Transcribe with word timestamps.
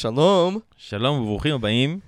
שלום. 0.00 0.58
שלום 0.76 1.20
וברוכים 1.20 1.54
הבאים. 1.54 1.98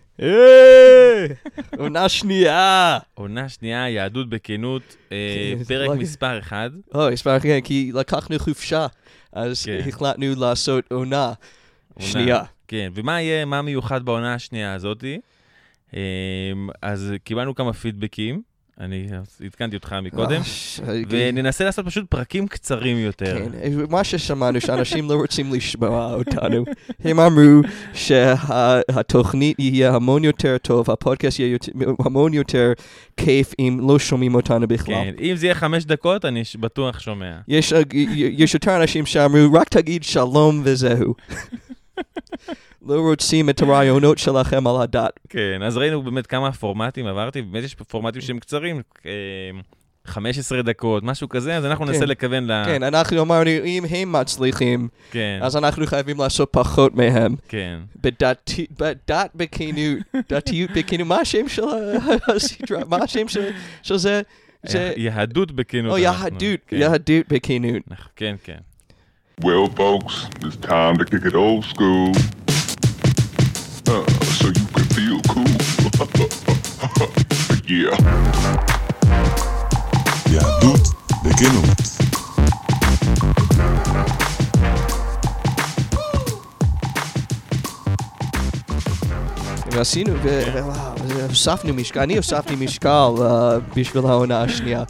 עונה 1.78 2.08
שנייה. 2.08 2.98
עונה 3.14 3.48
שנייה, 3.48 3.88
יהדות 3.90 4.28
בכנות, 4.28 4.96
אה, 5.12 5.52
פרק 5.68 5.88
לא- 5.88 5.94
מספר 5.94 6.38
אחד. 6.38 6.70
אוי, 6.94 7.14
אספר 7.14 7.40
כן, 7.40 7.58
כי 7.64 7.90
לקחנו 7.94 8.38
חופשה, 8.38 8.86
אז 9.32 9.64
כן. 9.64 9.78
החלטנו 9.88 10.26
לעשות 10.36 10.92
עונה 10.92 11.32
עונה. 11.94 12.10
שנייה. 12.10 12.42
כן, 12.68 12.92
ומה 12.94 13.20
יהיה, 13.20 13.44
מה 13.44 13.62
מיוחד 13.62 14.04
בעונה 14.04 14.34
השנייה 14.34 14.74
הזאתי? 14.74 15.20
אה, 15.94 16.00
אז 16.82 17.12
קיבלנו 17.24 17.54
כמה 17.54 17.72
פידבקים, 17.72 18.42
אני 18.80 19.08
עדכנתי 19.46 19.76
אותך 19.76 19.96
מקודם, 20.02 20.32
אה, 20.32 20.44
ש- 20.44 20.80
וננסה 21.08 21.64
לעשות 21.64 21.86
פשוט 21.86 22.10
פרקים 22.10 22.46
קצרים 22.48 22.96
יותר. 22.98 23.38
כן, 23.38 23.70
מה 23.90 24.04
ששמענו, 24.04 24.60
שאנשים 24.60 25.08
לא 25.10 25.14
רוצים 25.14 25.52
לשמוע 25.54 26.14
אותנו. 26.14 26.64
הם 27.04 27.20
אמרו 27.20 27.60
שהתוכנית 27.94 29.56
יהיה 29.58 29.94
המון 29.94 30.24
יותר 30.24 30.56
טוב, 30.62 30.90
הפודקאסט 30.90 31.38
יהיה 31.38 31.58
המון 32.04 32.34
יותר 32.34 32.72
כיף 33.16 33.54
אם 33.58 33.80
לא 33.88 33.98
שומעים 33.98 34.34
אותנו 34.34 34.68
בכלל. 34.68 34.94
כן, 34.94 35.14
אם 35.24 35.36
זה 35.36 35.46
יהיה 35.46 35.54
חמש 35.54 35.84
דקות, 35.84 36.24
אני 36.24 36.42
בטוח 36.60 37.00
שומע. 37.00 37.30
אה, 37.30 37.40
יש 38.38 38.54
יותר 38.54 38.76
אנשים 38.82 39.06
שאמרו, 39.06 39.52
רק 39.52 39.68
תגיד 39.68 40.04
שלום 40.04 40.60
וזהו. 40.64 41.14
לא 42.86 43.00
רוצים 43.00 43.50
את 43.50 43.62
הרעיונות 43.62 44.18
שלכם 44.18 44.66
על 44.66 44.82
הדת. 44.82 45.10
כן, 45.28 45.60
אז 45.62 45.76
ראינו 45.76 46.02
באמת 46.02 46.26
כמה 46.26 46.52
פורמטים, 46.52 47.06
עברתי, 47.06 47.42
באמת 47.42 47.64
יש 47.64 47.74
פורמטים 47.74 48.20
שהם 48.22 48.38
קצרים, 48.38 48.82
אה, 49.06 49.10
15 50.04 50.62
דקות, 50.62 51.02
משהו 51.02 51.28
כזה, 51.28 51.56
אז 51.56 51.64
אנחנו 51.64 51.86
כן. 51.86 51.92
ננסה 51.92 52.06
לכוון 52.06 52.50
ל... 52.50 52.62
כן, 52.66 52.82
אנחנו 52.82 53.20
אמרנו, 53.22 53.50
אם 53.64 53.84
הם 53.90 54.12
מצליחים, 54.12 54.88
כן, 55.10 55.38
אז 55.42 55.56
אנחנו 55.56 55.86
חייבים 55.86 56.18
לעשות 56.18 56.48
פחות 56.52 56.94
מהם. 56.94 57.36
כן. 57.48 57.78
בדת, 58.02 58.50
בדת 58.78 59.30
בכנות, 59.34 59.98
דתיות 60.28 60.70
בכנות, 60.70 61.06
מה 61.06 61.16
השם 61.16 61.48
של 61.48 61.62
הסדרה? 62.28 62.84
מה 62.88 62.96
השם 62.96 63.28
של 63.28 63.50
של 63.82 63.96
זה? 63.96 64.20
זה, 64.66 64.92
יהדות 64.96 65.52
בכנות. 65.52 65.92
או 65.92 65.98
יהדות, 65.98 66.60
כן. 66.66 66.76
יהדות 66.76 67.26
בכנות. 67.28 67.82
אנחנו- 67.90 68.10
כן, 68.16 68.34
כן. 68.44 68.58
Well, 69.42 69.68
folks, 69.68 70.26
it's 70.42 70.56
time 70.56 70.98
to 70.98 71.04
kick 71.04 71.24
it 71.24 71.34
old 71.34 71.64
school. 71.64 72.10
Uh, 73.86 74.04
so 74.38 74.46
you 74.48 74.66
can 74.74 74.84
feel 74.96 75.20
cool. 75.32 75.54
yeah. 77.68 77.96
יהדות 80.32 80.80
בכנות. 81.24 81.78
ועשינו, 89.72 90.12
ו- 90.22 90.42
ווואו, 90.52 91.22
הוספנו 91.28 91.74
משקל, 91.74 92.00
אני 92.00 92.16
הוספתי 92.16 92.56
משקל 92.56 92.88
אה, 93.20 93.58
בשביל 93.76 94.04
העונה 94.06 94.42
השנייה. 94.42 94.82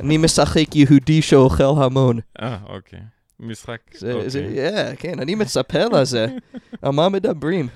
אני 0.00 0.16
משחק 0.18 0.76
יהודי 0.76 1.22
שאוכל 1.22 1.64
המון. 1.82 2.18
אה, 2.42 2.56
אוקיי. 2.68 3.00
משחק. 3.40 3.78
זה, 3.94 4.28
זה, 4.28 4.38
אוקיי. 4.46 4.68
yeah, 4.92 4.96
כן, 4.96 5.18
אני 5.20 5.34
מצפה 5.34 5.78
לזה. 5.92 6.26
על 6.82 6.90
מה 6.92 7.08
מדברים? 7.08 7.68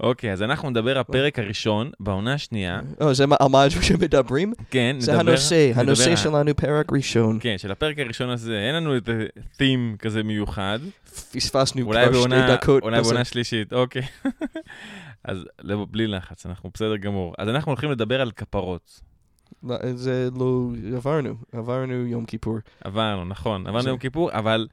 אוקיי, 0.00 0.32
אז 0.32 0.42
אנחנו 0.42 0.70
נדבר 0.70 0.98
הפרק 0.98 1.38
הראשון 1.38 1.90
בעונה 2.00 2.34
השנייה. 2.34 2.80
או, 3.00 3.14
זה 3.14 3.26
מה- 3.26 3.36
על 3.40 3.48
מה 3.48 3.64
שמדברים? 3.70 4.52
כן, 4.70 4.96
זה 4.98 5.12
נדבר... 5.12 5.30
הנושא, 5.30 5.68
נדבר 5.68 5.80
הנושא 5.80 6.10
על- 6.10 6.16
שלנו 6.16 6.56
פרק 6.56 6.92
ראשון. 6.92 7.38
כן, 7.42 7.54
של 7.58 7.70
הפרק 7.72 7.98
הראשון 7.98 8.30
הזה, 8.30 8.58
אין 8.58 8.74
לנו 8.74 8.96
את 8.96 9.08
ה-theme 9.08 9.96
כזה 9.98 10.22
מיוחד. 10.22 10.78
פספסנו 11.32 11.82
אולי 11.86 12.06
כבר 12.08 12.20
שתי 12.20 12.52
דקות. 12.52 12.82
אולי. 12.82 13.02
בעונה 13.02 13.24
שלישית, 13.24 13.72
אוקיי. 13.72 14.02
אז 15.24 15.44
לא, 15.62 15.86
בלי 15.90 16.06
לחץ, 16.06 16.46
אנחנו 16.46 16.70
בסדר 16.74 16.96
גמור. 16.96 17.34
אז 17.38 17.48
אנחנו 17.48 17.70
הולכים 17.72 17.90
לדבר 17.90 18.20
על 18.20 18.30
כפרות. 18.30 19.00
לא, 19.62 19.76
זה 19.94 20.28
לא, 20.38 20.68
עברנו, 20.96 21.34
עברנו 21.52 21.92
יום 22.06 22.24
כיפור. 22.24 22.58
עברנו, 22.84 23.24
נכון, 23.24 23.66
עברנו 23.66 23.82
זה- 23.82 23.88
יום 23.88 23.98
כיפור, 23.98 24.30
אבל, 24.32 24.68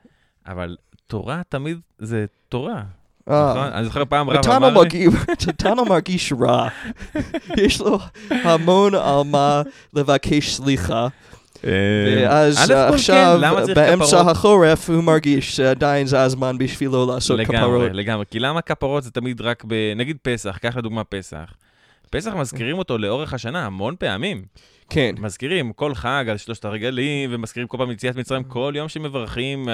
אבל 0.48 0.78
תורה 1.08 1.42
תמיד 1.50 1.80
זה 2.00 2.26
תורה. 2.50 2.84
אה, 3.30 3.50
נכון? 3.52 3.74
אני 3.74 3.86
זוכר 3.86 4.06
פעם 4.06 4.30
רב 4.30 4.50
אמר 4.50 4.84
לי, 4.84 5.00
טאנו 5.58 5.86
מרגיש 5.86 6.34
רע. 6.40 6.68
יש 7.66 7.82
לו 7.82 8.00
המון 8.30 8.96
על 8.96 9.22
מה 9.26 9.62
לבקש 9.94 10.50
סליחה. 10.50 11.08
אה, 11.66 11.70
ואז 12.18 12.72
עכשיו, 12.72 13.40
כן, 13.68 13.74
באמצע? 13.74 14.22
החורף, 14.22 14.90
הוא 14.90 15.04
מרגיש 15.04 15.56
שעדיין 15.56 16.08
זה 16.08 16.22
הזמן 16.22 16.58
בשבילו 16.58 17.06
לעשות 17.06 17.40
לגמרי, 17.40 17.58
כפרות. 17.58 17.92
לגמרי. 17.94 18.26
כי 18.32 18.40
למה 18.40 18.62
כפרות 18.62 19.04
זה 19.04 19.12
תמיד 19.12 19.42
רק 19.42 19.64
ב... 19.68 19.94
נגיד 19.96 20.18
פסח, 20.22 20.58
קח 20.58 20.78
לדוגמה 20.78 21.04
פסח. 21.04 21.54
פסח 22.10 22.34
מזכירים 22.34 22.78
אותו 22.78 22.98
לאורך 22.98 23.34
השנה 23.34 23.66
המון 23.66 23.96
פעמים. 24.00 24.42
כן, 24.90 25.16
מזכירים 25.20 25.74
כל 25.74 25.96
חג 25.96 26.26
על 26.30 26.38
שלושת 26.38 26.66
הרגלים, 26.66 27.30
ומזכירים 27.34 27.68
כל 27.68 27.78
פעם 27.78 27.92
יציאת 27.92 28.16
מצרים, 28.16 28.44
כל 28.44 28.74
יום 28.76 28.90
שמברכים 28.90 29.70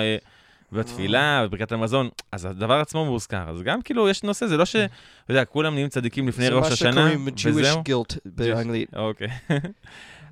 אה, 0.75 0.79
בתפילה, 0.84 1.44
בברכת 1.47 1.72
המזון. 1.72 2.09
אז 2.31 2.45
הדבר 2.45 2.73
עצמו 2.73 3.06
מוזכר. 3.06 3.50
אז 3.50 3.61
גם 3.61 3.81
כאילו, 3.81 4.09
יש 4.09 4.23
נושא, 4.23 4.45
זה 4.45 4.57
לא 4.57 4.66
ש... 4.66 4.75
אתה 4.75 4.89
יודע, 5.29 5.45
כולם 5.45 5.73
נהיים 5.73 5.89
צדיקים 5.89 6.28
לפני 6.28 6.45
זה 6.45 6.53
ראש 6.53 6.67
מה 6.67 6.73
השנה, 6.73 6.91
שקוראים 6.91 7.28
Jewish 7.28 7.89
guilt 7.89 8.17
באנגלית. 8.25 8.89
אוקיי. 8.95 9.28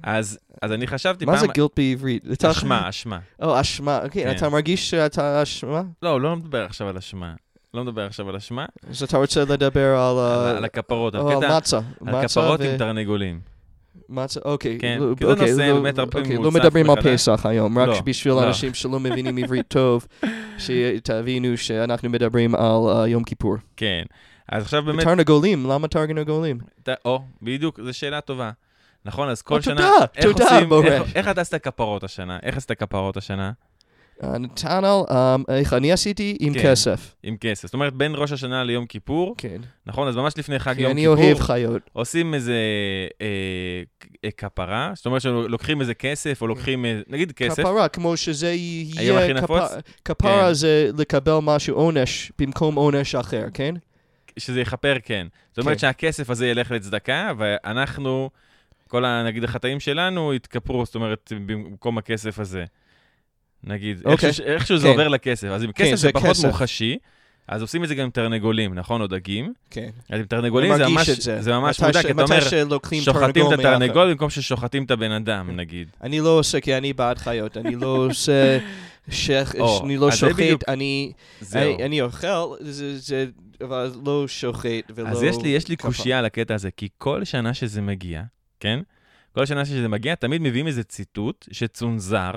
אז, 0.04 0.40
אז 0.62 0.72
אני 0.72 0.88
חשבתי 0.88 1.26
מה 1.26 1.32
פעם... 1.32 1.42
זה 1.42 1.48
guilt 1.48 1.70
בעברית? 1.78 2.44
אשמה, 2.46 2.90
אשמה. 2.90 3.20
או, 3.42 3.62
אשמה, 3.62 4.00
אוקיי, 4.04 4.24
כן. 4.24 4.38
אתה 4.38 4.50
מרגיש 4.50 4.90
שאתה 4.90 5.44
אשמה? 5.44 5.82
לא, 6.04 6.22
לא 6.22 6.36
מדבר 6.36 6.66
עכשיו 6.66 6.88
על 6.88 6.98
אשמה. 6.98 7.34
לא 7.74 7.84
מדבר 7.84 8.06
עכשיו 8.06 8.30
על 8.30 8.36
אשמה, 8.36 8.66
אז 8.90 9.04
אתה 9.04 9.18
רוצה 9.18 9.42
לדבר 9.42 9.98
על... 9.98 10.18
אה, 10.18 10.50
על, 10.50 10.58
על 10.58 10.66
הכפרות, 10.66 11.16
על 11.16 11.22
קטע, 11.36 11.58
מצה. 11.58 11.78
על 11.78 11.84
מצה 12.02 12.28
כפרות 12.28 12.60
ו- 12.60 12.72
עם 12.72 12.78
תרנגולים. 12.78 13.51
מצה, 14.12 14.40
אוקיי. 14.46 14.78
כן, 14.82 14.98
לא- 15.02 15.16
כי 15.16 15.26
זה 15.26 15.32
אוקיי, 15.32 15.52
נושא 15.52 15.62
לא- 15.62 15.74
באמת 15.74 16.00
הרבה 16.00 16.20
אוקיי, 16.20 16.36
לא 16.36 16.42
מוצף 16.52 16.56
מדברים 16.56 16.90
על. 16.90 16.96
פסח 17.02 17.46
היום, 17.46 17.80
רק 17.80 17.88
לא, 17.88 18.02
בשביל 18.02 18.34
לא. 18.34 18.48
אנשים 18.48 18.74
שלא 18.74 19.00
מבינים 19.00 19.38
עברית 19.38 19.66
טוב, 19.68 20.08
שתבינו 20.58 21.58
שאנחנו 21.58 22.10
מדברים 22.10 22.56
על 22.56 22.62
אה, 22.96 23.08
יום 23.08 23.24
כיפור. 23.24 23.56
כן. 23.78 24.04
אז 24.50 24.64
עכשיו 24.64 24.84
באמת, 24.84 25.04
תרנגולים, 25.04 25.66
למה 25.70 25.88
תרנגולים? 25.88 26.58
או, 27.06 27.20
בדיוק, 27.42 27.80
זו 27.84 27.94
שאלה 27.94 28.22
טובה. 28.22 28.52
נכון, 29.06 29.30
אז 29.30 29.42
כל 29.42 29.62
שנה, 29.62 29.90
תודה, 30.22 30.46
תודה. 30.70 30.88
איך- 30.96 31.16
איך 31.16 31.28
אתה 31.28 31.42
עשית 31.42 31.64
כפרות 31.64 32.04
השנה? 32.04 32.40
איך 32.44 32.58
עשית 32.58 32.72
כפרות 32.72 33.18
השנה? 33.18 33.52
נתנאל, 34.24 34.84
אה, 34.86 35.36
איך 35.50 35.74
אני 35.74 35.92
עשיתי? 35.92 36.38
עם 36.40 36.54
כן. 36.54 36.60
כסף. 36.64 37.16
עם 37.24 37.38
כסף. 37.38 37.66
זאת 37.66 37.74
אומרת, 37.74 37.94
בין 37.94 38.12
ראש 38.16 38.32
השנה 38.32 38.64
ליום 38.64 38.86
כיפור, 38.86 39.36
כן. 39.38 39.58
נכון, 39.86 40.08
אז 40.08 40.16
ממש 40.16 40.34
לפני 40.38 40.60
חג 40.60 40.76
כי 40.76 40.82
יום 40.82 40.92
אני 40.92 41.02
כיפור, 41.02 41.24
אוהב 41.24 41.40
חיות. 41.40 41.82
עושים 41.94 42.34
איזה 42.34 42.56
אה, 43.22 43.28
אה, 44.26 44.32
כפרה, 44.38 44.92
זאת 44.96 45.06
אומרת 45.06 45.22
שלוקחים 45.22 45.82
איזה 45.82 45.94
כסף, 45.94 46.42
או 46.42 46.48
לוקחים, 46.48 46.86
אה, 46.86 47.02
נגיד 47.08 47.32
כסף, 47.32 47.62
כפרה, 47.64 47.88
כמו 47.88 48.18
שזה 48.18 48.48
היום 48.48 49.18
יהיה... 49.18 49.20
הכי 49.20 49.34
כפ- 49.34 49.44
נפוץ? 49.44 49.72
כפרה 50.06 50.48
כן. 50.48 50.54
זה 50.54 50.90
לקבל 50.98 51.38
משהו 51.42 51.76
עונש 51.76 52.32
במקום 52.40 52.76
עונש 52.76 53.16
אחר, 53.16 53.48
כן? 53.54 53.76
שזה 54.40 54.62
יכפר, 54.62 54.96
כן. 55.04 55.28
זאת 55.50 55.60
אומרת 55.60 55.74
כן. 55.74 55.80
שהכסף 55.80 56.30
הזה 56.30 56.48
ילך 56.48 56.72
לצדקה, 56.72 57.32
ואנחנו, 57.38 58.30
כל 58.88 59.06
ה... 59.06 59.24
נגיד 59.24 59.44
החטאים 59.44 59.80
שלנו 59.80 60.34
יתכפרו, 60.34 60.86
זאת 60.86 60.96
אומרת, 60.96 61.34
במקום 61.46 61.98
הכסף 61.98 62.40
הזה. 62.40 62.66
נגיד, 63.64 64.02
אוקיי. 64.06 64.28
איכשהו, 64.30 64.46
איכשהו 64.46 64.78
זה 64.78 64.84
כן. 64.84 64.90
עובר 64.92 65.08
לכסף. 65.08 65.48
אז 65.48 65.64
אם 65.64 65.72
כן, 65.72 65.84
כסף 65.84 65.96
זה 65.96 66.02
זה 66.02 66.12
פחות 66.14 66.30
כסף. 66.30 66.46
מוחשי, 66.48 66.98
אז 67.48 67.62
עושים 67.62 67.84
את 67.84 67.88
זה 67.90 67.96
גם 67.96 68.04
עם 68.04 68.10
תרנגולים, 68.10 68.74
נכון? 68.74 69.02
או 69.02 69.08
דגים. 69.08 69.54
כן. 69.70 69.90
אז 70.10 70.20
עם 70.20 70.26
תרנגולים 70.26 70.76
זה 70.78 70.88
ממש, 70.88 71.10
זה. 71.10 71.42
זה 71.42 71.52
ממש 71.52 71.80
מודע, 71.82 72.02
ש- 72.02 72.06
כי 72.06 72.12
אתה 72.12 72.22
אומר, 72.24 72.40
שוחטים 73.02 73.46
את. 73.54 73.60
התרנגול 73.60 74.10
במקום 74.12 74.30
ששוחטים 74.30 74.84
את 74.84 74.92
הבן 74.92 75.12
אדם, 75.12 75.50
נגיד. 75.56 75.88
אני 76.04 76.20
לא 76.20 76.40
עושה, 76.40 76.60
כי 76.60 76.78
אני 76.78 76.94
בעד 76.94 77.18
חיות. 77.18 77.58
אני 77.58 77.76
לא 77.76 77.96
עושה... 78.08 78.58
ש- 79.10 79.30
או, 79.60 79.78
שאני 79.80 79.98
לא 79.98 80.10
זה 80.12 80.34
בדיוק. 80.34 80.40
שוחט, 80.62 80.70
אני. 80.70 81.12
אני- 81.56 81.86
אני 81.86 82.02
אוכל, 82.02 82.28
זה- 82.60 82.98
זה- 83.00 83.26
אבל 83.62 83.92
לא 84.06 84.28
שוחט 84.28 84.66
ולא... 84.96 85.08
אז 85.10 85.24
יש 85.24 85.38
לי, 85.44 85.50
יש 85.50 85.68
לי. 85.68 85.76
קושייה 85.76 86.20
על 86.20 86.26
הקטע 86.26 86.56
הזה, 86.56 86.70
כי 86.78 86.88
כל 86.98 87.24
שנה 87.24 87.54
שזה 87.54 87.82
מגיע, 87.82 88.22
כן? 88.60 88.80
כל 89.36 89.46
שנה 89.46 89.66
שזה 89.66 89.88
מגיע, 89.88 90.16
תמיד 90.16 90.42
מביאים 90.42 90.68
איזה 90.68 90.84
ציטוט 90.84 91.48
שצונזר, 91.52 92.32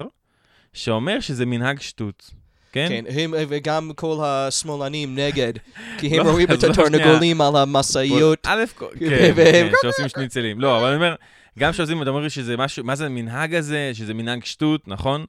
שאומר 0.75 1.21
שזה 1.21 1.47
מנהג 1.47 1.81
שטות, 1.81 2.31
כן? 2.73 2.87
כן, 2.89 3.05
הם, 3.09 3.35
וגם 3.49 3.91
כל 3.95 4.19
השמאלנים 4.25 5.15
נגד, 5.19 5.53
כי 5.99 6.07
הם 6.21 6.27
לא, 6.27 6.31
רואים 6.31 6.49
את 6.53 6.63
לא, 6.63 6.71
התרנגולים 6.71 7.41
על 7.41 7.57
המשאיות. 7.57 8.39
א', 8.47 8.65
כל- 8.75 8.87
כן, 9.01 9.33
כן, 9.37 9.71
שעושים 9.83 10.09
שניצלים. 10.09 10.61
לא, 10.61 10.79
אבל 10.79 10.87
אני 10.87 10.97
אומר, 10.97 11.15
גם 11.59 11.73
שעושים, 11.73 12.03
אתה 12.03 12.11
אומר 12.11 12.29
שזה 12.29 12.57
משהו, 12.57 12.85
מה 12.85 12.95
זה 12.95 13.07
המנהג 13.07 13.55
הזה, 13.55 13.91
שזה 13.95 14.15
מנהג 14.15 14.45
שטות, 14.45 14.89
נכון? 14.89 15.25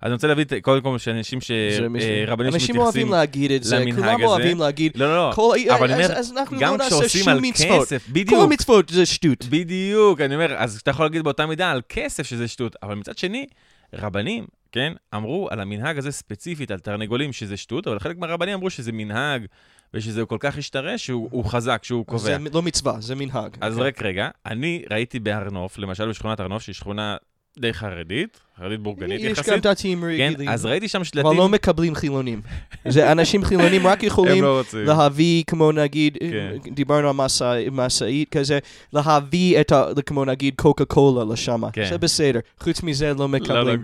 אז 0.00 0.06
אני 0.06 0.12
רוצה 0.14 0.26
להביא, 0.26 0.44
את- 0.44 0.52
קודם 0.62 0.80
כל, 0.82 0.98
שאנשים, 0.98 1.40
ש- 1.40 1.50
אה, 1.50 2.24
רבנים 2.26 2.54
אנשים 2.54 2.78
אוהבים. 2.78 3.10
להגיד 3.12 3.50
את 3.52 3.64
זה, 3.64 3.84
כולם. 3.96 4.22
אוהבים 4.22 4.58
להגיד, 4.60 4.92
לא, 4.96 5.06
לא, 5.06 5.28
לא, 5.28 5.34
כל- 5.34 5.54
אבל 5.70 5.92
אני 5.92 6.04
אומר, 6.04 6.14
גם 6.60 6.76
כשעושים 6.86 7.28
על. 7.28 7.40
כסף, 7.54 8.06
כל 8.06 8.12
בדיוק, 8.12 8.42
המצוות 8.42 8.88
זה 8.88 9.06
שטות. 9.06 9.44
בדיוק, 9.50 10.20
אני 10.20 10.34
אומר, 10.34 10.54
אז 10.56 10.78
אתה 10.82 10.90
יכול 10.90 11.04
להגיד 11.06 11.22
באותה 11.24 11.46
מידה 11.46 11.70
על 11.70 11.80
כסף 11.88 12.26
שזה 12.26 12.48
שטות, 12.48 12.76
אבל 12.82 12.94
מצד 12.94 13.18
שני, 13.18 13.46
רבנים, 13.92 14.46
כן, 14.72 14.92
אמרו 15.14 15.48
על 15.50 15.60
המנהג 15.60 15.98
הזה 15.98 16.12
ספציפית, 16.12 16.70
על 16.70 16.78
תרנגולים 16.78 17.32
שזה 17.32 17.56
שטות, 17.56 17.86
אבל 17.86 17.98
חלק 17.98 18.18
מהרבנים 18.18 18.54
אמרו 18.54 18.70
שזה 18.70 18.92
מנהג 18.92 19.46
ושזה 19.94 20.24
כל 20.24 20.36
כך 20.40 20.58
השתרש 20.58 21.06
שהוא 21.06 21.28
הוא 21.32 21.44
חזק, 21.44 21.84
שהוא 21.84 22.06
קובע. 22.06 22.38
זה 22.38 22.38
לא 22.52 22.62
מצווה, 22.62 23.00
זה 23.00 23.14
מנהג. 23.14 23.56
אז 23.60 23.74
כן. 23.74 23.82
רק 23.82 24.02
רגע, 24.02 24.28
אני 24.46 24.84
ראיתי 24.90 25.18
בהר 25.20 25.50
נוף, 25.50 25.78
למשל 25.78 26.08
בשכונת 26.08 26.40
הר 26.40 26.48
נוף, 26.48 26.62
שהיא 26.62 26.74
שכונה 26.74 27.16
די 27.58 27.72
חרדית, 27.72 28.40
חרדית 28.58 28.80
בורגנית 28.80 29.20
יש 29.20 29.26
גם 29.26 29.32
יחסית. 29.32 29.66
דתיים 29.66 30.00
כן, 30.00 30.06
רגילים. 30.06 30.48
אז 30.48 30.66
ראיתי 30.66 30.88
שם 30.88 30.98
אבל 30.98 31.04
שלטים, 31.04 31.38
לא 31.38 31.48
מקבלים 31.48 31.94
חילונים. 31.94 32.40
זה 32.88 33.12
אנשים 33.12 33.44
חילונים 33.44 33.86
רק 33.86 34.02
יכולים 34.10 34.42
לא. 34.42 34.62
להביא, 34.74 35.44
כמו 35.46 35.72
נגיד, 35.72 36.18
כן. 36.20 36.70
דיברנו 36.74 37.08
על 37.08 37.14
משאית 37.70 38.36
כזה, 38.36 38.58
להביא 38.92 39.60
את. 39.60 39.72
כמו 40.06 40.24
נגיד 40.24 40.54
קוקה 40.56 40.84
קולה 40.84 41.32
לשם. 41.32 41.70
כן. 41.70 41.88
זה 41.88 41.98
בסדר. 41.98 42.40
חוץ 42.60 42.82
מזה 42.82 43.14
לא 43.14 43.28
לא 43.28 43.28
מקבלים. 43.28 43.82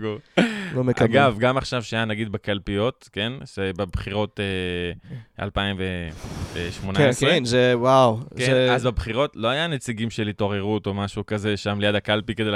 לא 0.75 0.83
מקבלים. 0.83 1.11
אגב, 1.11 1.37
גם 1.39 1.57
עכשיו 1.57 1.83
שהיה 1.83 2.05
נגיד 2.05 2.31
בקלפיות, 2.31 3.09
כן? 3.13 3.33
שבבחירות 3.45 4.39
אה, 4.39 5.45
2018. 5.45 6.93
כן, 6.93 7.11
כן, 7.19 7.45
זה 7.45 7.73
וואו. 7.77 8.19
כן, 8.37 8.69
אז 8.71 8.85
בבחירות 8.85 9.35
לא 9.35 9.47
היה 9.47 9.67
נציגים 9.67 10.09
של 10.09 10.27
התעוררות 10.27 10.87
או 10.87 10.93
משהו 10.93 11.25
כזה 11.25 11.57
שם 11.57 11.79
ליד 11.79 11.95
הקלפי 11.95 12.35
כדי 12.35 12.49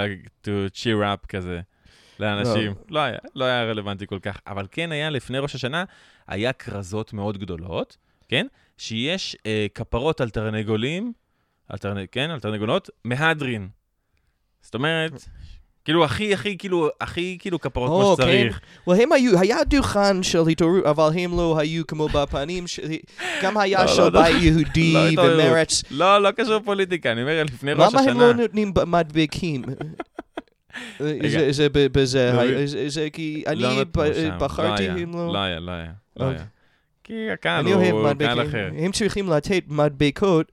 to 0.45 0.49
cheer 0.73 1.01
up 1.03 1.27
כזה 1.27 1.59
לאנשים. 2.19 2.73
לא 2.89 2.99
היה, 2.99 3.17
לא 3.35 3.45
היה 3.45 3.63
רלוונטי 3.63 4.07
כל 4.07 4.19
כך. 4.21 4.37
אבל 4.47 4.67
כן 4.71 4.91
היה 4.91 5.09
לפני 5.09 5.39
ראש 5.39 5.55
השנה, 5.55 5.83
היה 6.27 6.53
כרזות 6.53 7.13
מאוד 7.13 7.37
גדולות, 7.37 7.97
כן? 8.27 8.47
שיש 8.77 9.35
אה, 9.45 9.65
כפרות 9.75 10.21
על 10.21 10.29
תרנגולים, 10.29 11.13
על 11.67 11.77
תרנ... 11.77 11.97
כן, 12.11 12.29
על 12.29 12.39
תרנגולות, 12.39 12.89
מהדרין. 13.05 13.67
זאת 14.61 14.75
אומרת, 14.75 15.11
כאילו 15.85 16.05
הכי, 16.05 16.33
הכי, 16.33 16.57
כאילו, 16.57 16.89
הכי, 17.01 17.37
כאילו 17.41 17.59
כפרות 17.59 17.87
כמו 17.87 18.01
או, 18.03 18.17
כן. 18.17 18.23
שצריך. 18.23 18.61
well, 18.89 18.93
הם 19.01 19.11
היו, 19.11 19.39
היה 19.39 19.57
דוכן 19.63 20.23
של 20.23 20.47
התעוררות, 20.51 20.85
אבל 20.85 21.09
הם 21.19 21.31
לא 21.31 21.59
היו 21.59 21.87
כמו 21.87 22.07
בפנים, 22.07 22.67
ש- 22.67 22.79
גם 23.43 23.53
לא, 23.53 23.59
היה 23.61 23.81
לא, 23.83 23.87
של 23.87 24.01
לא. 24.01 24.09
בית 24.21 24.35
לא 24.35 24.39
יהודי. 24.39 25.15
ומרץ. 25.17 25.83
לא, 25.91 26.21
לא 26.21 26.31
קשור 26.31 26.59
פוליטיקה, 26.59 27.11
אני 27.11 27.21
אומר, 27.21 27.43
לפני 27.43 27.73
ראש 27.73 27.93
למה 27.93 28.01
השנה. 28.01 28.11
הם 28.11 28.19
לא 28.19 28.33
נותנים 28.33 28.73
מדבקים? 28.87 29.63
זה- 30.99 31.67
זה 32.05 32.31
היה- 32.41 32.67
זה- 32.67 32.89
זה 32.89 33.07
כי 33.13 33.43
אני 33.47 33.61
לא 33.61 33.83
בחרתי, 34.39 34.89
הם 34.89 35.13
לא... 35.13 35.33
לא 35.33 35.37
היה, 35.39 35.59
לא 35.59 35.71
היה, 35.71 35.91
לא 36.17 36.25
אוקיי. 36.25 36.37
היה. 36.37 36.45
כי 37.03 37.31
הקהל 37.31 37.65
הוא 37.65 37.73
קהל. 38.19 38.47
אחר. 38.47 38.69
הם 38.77 38.91
צריכים 38.91 39.29
לתת 39.29 39.63
מדבקות 39.67 40.51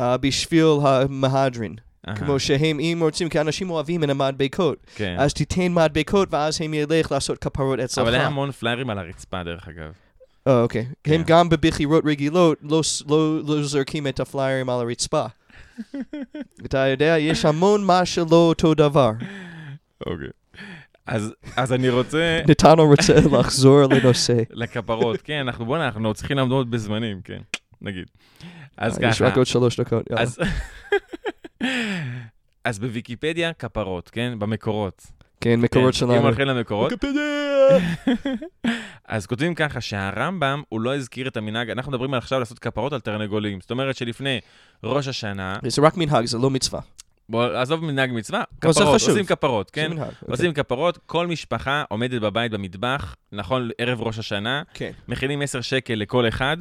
אה, 0.00 0.16
בשביל 0.16 0.66
המהדרין. 0.82 1.74
כמו 2.16 2.40
שהם, 2.40 2.80
אם 2.80 2.98
רוצים, 3.02 3.28
כי 3.28 3.40
אנשים 3.40 3.70
אוהבים 3.70 4.04
את 4.04 4.08
המדבקות. 4.08 4.78
כן. 4.94 5.16
אז 5.18 5.34
תיתן 5.34 5.72
מדבקות, 5.72 6.28
ואז 6.32 6.58
הם 6.62 6.74
ילך 6.74 7.12
לעשות 7.12 7.38
כפרות 7.38 7.78
אצלך. 7.78 7.98
אבל 7.98 8.14
היה 8.14 8.26
המון 8.26 8.52
פליירים 8.52 8.90
על 8.90 8.98
הרצפה, 8.98 9.42
דרך 9.42 9.68
אגב. 9.68 9.92
אה, 10.46 10.62
אוקיי. 10.62 10.86
כן. 11.04 11.12
הם 11.14 11.22
גם 11.26 11.48
בבחירות 11.48 12.04
רגילות 12.06 12.58
לא 12.62 12.80
לא 13.08 13.38
לא 13.46 13.62
זורקים 13.62 14.06
את 14.06 14.20
הפליירים 14.20 14.70
על 14.70 14.80
הרצפה. 14.80 15.24
אתה 16.66 16.78
יודע, 16.78 17.16
יש 17.18 17.44
המון 17.44 17.84
מה 17.84 18.04
שלא 18.04 18.36
אותו 18.48 18.74
דבר. 18.74 19.10
אוקיי. 20.06 20.28
אז 21.06 21.34
אז 21.56 21.72
אני 21.72 21.88
רוצה... 21.88 22.40
נתנו 22.48 22.86
רוצה 22.86 23.14
לחזור 23.38 23.80
לנושא. 23.82 24.36
לכפרות, 24.50 25.22
כן, 25.22 25.40
אנחנו, 25.40 25.64
בוא'נה, 25.66 25.84
אנחנו 25.86 26.14
צריכים 26.14 26.36
לעמוד 26.36 26.70
בזמנים, 26.70 27.20
כן, 27.24 27.40
נגיד. 27.82 28.04
אז 28.76 28.98
אה, 29.02 29.08
יש 29.08 29.18
ככה, 29.18 29.26
רק 29.26 29.36
עוד 29.36 29.46
שלוש 29.46 29.80
דקות. 29.80 30.10
יאללה. 30.10 30.22
אז... 30.22 30.38
אז 32.64 32.78
בוויקיפדיה, 32.78 33.52
כפרות, 33.52 34.10
כן? 34.10 34.38
במקורות. 34.38 35.06
כן, 35.40 35.60
מקורות 35.60 35.94
כן, 35.94 35.98
שלנו. 35.98 36.16
אם 36.16 36.22
הולכים 36.22 36.46
למקורות! 36.46 36.92
אז 39.08 39.26
כותבים 39.26 39.54
ככה 39.54 39.80
שהרמב"ם, 39.80 40.62
הוא 40.68 40.80
לא 40.80 40.94
הזכיר 40.96 41.28
את 41.28 41.36
המנהג, 41.36 41.70
אנחנו 41.70 41.92
מדברים 41.92 42.14
על 42.14 42.18
עכשיו 42.18 42.38
לעשות 42.38 42.58
כפרות 42.58 42.92
על 42.92 43.00
תרנגולים. 43.00 43.60
זאת 43.60 43.70
אומרת 43.70 43.96
שלפני 43.96 44.40
ראש 44.84 45.08
השנה, 45.08 45.56
זה 45.66 45.82
רק 45.82 45.96
מנהג, 45.96 46.24
זה 46.24 46.38
לא 46.38 46.50
מצווה. 46.50 46.80
בוא, 47.28 47.44
עזוב 47.44 47.84
מנהג 47.84 48.10
מצווה, 48.12 48.42
כפרות, 48.60 48.76
חשוב. 48.76 49.10
עושים 49.10 49.26
כפרות, 49.26 49.70
כן? 49.70 49.88
זה 49.88 49.94
מנהג. 49.94 50.08
אוקיי. 50.08 50.28
עושים 50.30 50.52
כפרות, 50.52 50.98
כל 51.06 51.26
משפחה 51.26 51.84
עומדת 51.88 52.20
בבית 52.20 52.52
במטבח, 52.52 53.16
נכון, 53.32 53.70
ערב 53.78 54.00
ראש 54.00 54.18
השנה, 54.18 54.62
כן. 54.74 54.90
מכינים 55.08 55.42
10 55.42 55.60
שקל 55.60 55.94
לכל 55.94 56.28
אחד, 56.28 56.56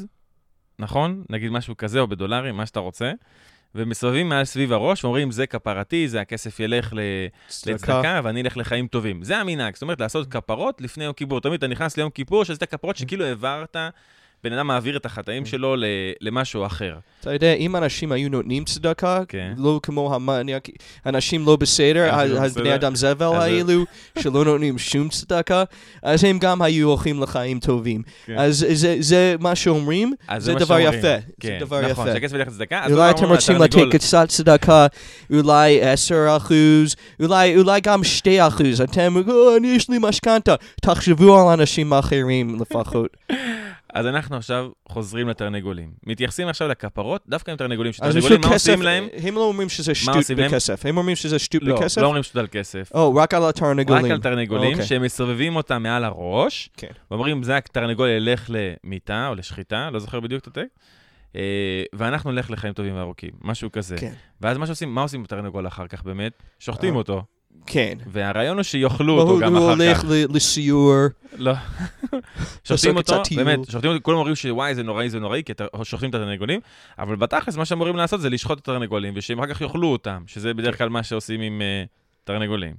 נכון? 0.80 1.24
נגיד 1.30 1.52
משהו 1.52 1.78
כזה, 1.78 2.00
או 2.00 2.08
בדולרים, 2.08 2.58
מה 2.58 2.66
שאתה 2.66 2.80
רוצה, 2.80 3.12
ומסובבים 3.76 4.30
מעל 4.30 4.46
סביב 4.46 4.74
הראש, 4.74 5.04
ואומרים, 5.04 5.32
זה 5.32 5.48
כפרתי, 5.48 6.08
זה 6.08 6.22
הכסף 6.22 6.60
ילך 6.60 6.94
ל... 6.94 7.00
לצדקה, 7.68 8.22
ואני 8.24 8.42
אלך 8.42 8.58
לחיים 8.58 8.88
טובים. 8.88 9.24
זה 9.24 9.38
המנהג, 9.38 9.74
זאת 9.74 9.82
אומרת, 9.82 10.02
לעשות 10.02 10.32
כפרות 10.32 10.82
לפני 10.82 11.04
יום 11.04 11.14
כיפור. 11.14 11.42
תמיד 11.42 11.54
אתה 11.54 11.68
נכנס 11.68 11.98
ליום 11.98 12.10
כיפור, 12.10 12.44
שזה 12.44 12.66
כפרות 12.66 12.98
שכאילו 12.98 13.26
העברת, 13.26 13.76
בן 14.46 14.54
אדם 14.54 14.68
מעביר 14.68 14.98
את 14.98 15.06
החטאים 15.06 15.46
שלו 15.46 15.76
ל- 15.76 15.84
למשהו 16.22 16.66
אחר. 16.66 16.96
אתה 17.22 17.34
יודע, 17.34 17.54
אם 17.54 17.76
אנשים 17.76 18.12
היו 18.12 18.30
נותנים 18.30 18.64
צדקה, 18.66 19.22
כן. 19.28 19.54
לא 19.58 19.80
כמו 19.84 20.16
המניאק, 20.16 20.68
אנשים 21.06 21.46
לא 21.46 21.56
בסדר, 21.56 22.08
לא 22.12 22.22
אז 22.22 22.52
בסדר. 22.52 22.64
בני 22.64 22.76
אדם 22.76 22.96
זבל 22.96 23.26
אז- 23.26 23.44
האלו, 23.44 23.84
שלא 24.20 24.46
נותנים 24.46 24.78
שום 24.78 25.10
צדקה, 25.10 25.64
אז 26.04 26.24
הם 26.24 26.40
גם 26.40 26.62
היו 26.62 26.88
הולכים 26.90 27.22
לחיים 27.24 27.60
טובים. 27.60 28.02
כן. 28.26 28.36
אז 28.38 28.66
זה- 28.74 28.96
זה 29.00 29.36
מה 29.40 29.56
שאומרים, 29.56 30.14
זה 30.38 30.54
דבר. 30.54 30.80
יפה. 30.80 31.16
כן, 31.40 31.58
זה 31.60 31.66
דבר 31.66 31.82
נכון, 31.92 32.08
יפה. 32.08 32.14
שהכסף 32.14 32.36
ילך 32.36 32.48
לצדקה, 32.48 32.80
אז 32.84 32.92
אולי 32.92 33.10
אותו 33.12 33.22
אתם 33.24 33.30
רוצים. 33.32 33.56
לתת 33.62 33.96
קצת 33.96 34.26
צדקה, 34.30 34.88
אולי 35.34 35.82
10 35.82 36.38
אחוז, 36.38 36.96
אולי, 37.22 37.58
אולי 37.58 37.82
גם 37.82 38.04
2 38.04 38.42
אחוז. 38.48 38.82
אתם, 38.82 39.16
"אה, 39.18 39.58
אני 39.58 39.68
יש 39.68 39.90
לי 39.90 39.98
משכנתה. 40.02 40.56
תחשבו 40.82 41.40
על 41.40 41.60
אנשים 41.60 41.94
אחרים 41.94 42.58
לפחות. 42.62 43.08
אז 43.96 44.08
אנחנו 44.08 44.36
עכשיו 44.38 44.70
חוזרים 44.90 45.30
לתרנגולים. 45.30 45.92
מתייחסים 46.04 46.48
עכשיו 46.48 46.68
לכפרות, 46.68 47.24
דווקא 47.28 47.52
עם 47.52 47.58
תרנגולים, 47.58 47.94
שתרנגולים, 47.94 48.42
מה 48.42 48.54
עושים 48.54 48.82
להם? 48.82 49.08
הם 49.24 49.36
לא 49.36 49.44
אומרים 49.44 49.70
שזה 49.70 49.96
שטות? 49.96 50.16
בכסף. 50.38 50.86
הם 50.86 50.98
אומרים 50.98 51.16
שזה 51.16 51.40
שטות 51.40 51.64
לא, 51.64 51.76
בכסף? 51.76 52.02
לא 52.02 52.08
אומרים 52.08 52.24
שטות 52.24 52.36
על 52.36 52.48
כסף. 52.52 52.92
או, 52.94 53.16
רק 53.16 53.34
על 53.34 53.44
רק 53.44 53.56
התרנגולים. 53.56 54.12
על 54.12 54.22
תרנגולים, 54.22 54.72
אוקיי. 54.72 54.86
שהם 54.86 55.02
מסובבים 55.02 55.56
אותם 55.56 55.84
מעל 55.84 56.04
הראש, 56.04 56.70
כן. 56.78 56.88
ואומרים, 57.12 57.44
זה 57.44 57.58
התרנגול 57.58 58.10
ילך 58.10 58.50
למיטה 58.50 59.28
או 59.28 59.36
לשחיטה, 59.36 59.90
לא 59.92 60.00
זוכר 60.00 60.20
בדיוק 60.20 60.42
את 60.42 60.48
הטקסט, 60.48 60.80
אה, 61.36 61.42
ואנחנו 61.94 62.32
נלך 62.32 62.52
לחיים 62.52 62.74
טובים 62.74 62.96
וארוכים, 62.96 63.32
משהו 63.42 63.72
כזה. 63.72 63.98
כן. 63.98 64.14
ואז 64.42 64.58
מה 64.58 64.66
שעושים, 64.66 64.96
מה 64.96 65.02
עושים 65.02 65.24
בתרנגול 65.24 65.68
אחר 65.68 65.88
כך 65.88 66.04
באמת? 66.04 66.44
שוחטים 66.60 66.94
אה, 66.94 66.98
אותו. 66.98 67.24
כן. 67.66 67.98
והרעיון 68.08 68.58
הוא 68.58 68.64
שיאכלו 68.64 69.14
הוא 69.14 69.22
אותו 69.22 69.40
גם 69.40 69.56
הוא 69.56 69.66
אחר 69.74 69.84
הולך 69.84 69.98
כך. 69.98 70.06
ל- 70.08 70.36
לסיור. 70.36 70.94
לא. 71.38 71.54
שוחטים 72.64 72.98
אותו. 72.98 73.22
באמת, 73.36 73.60
שוחטים 73.72 73.90
אותו, 73.92 74.04
כולם 74.04 74.18
אומרים 74.18 74.36
שוואי, 74.36 74.76
זה 74.76 74.84
נוראי, 74.84 75.10
זה 75.10 75.20
נוראי, 75.20 75.44
כי 75.46 75.54
שוחטים 75.84 76.10
את 76.10 76.16
התרנגולים, 76.16 76.60
אבל 77.00 77.16
בתכלס, 77.16 77.58
מה 77.58 77.66
שאמורים 77.66 77.96
לעשות 77.96 78.22
זה 78.22 78.30
לשחוט 78.30 78.58
את 78.60 78.64
התרנגולים, 78.64 79.14
ושהם 79.18 79.40
אחר 79.40 79.54
כך 79.54 79.62
יאכלו 79.62 79.88
אותם, 79.88 80.24
שזה 80.28 80.54
בדרך 80.54 80.78
כלל 80.78 80.90
מה 80.90 81.04
שעושים 81.04 81.42
עם 81.42 81.62
אה, 81.62 81.84
תרנגולים. 82.24 82.74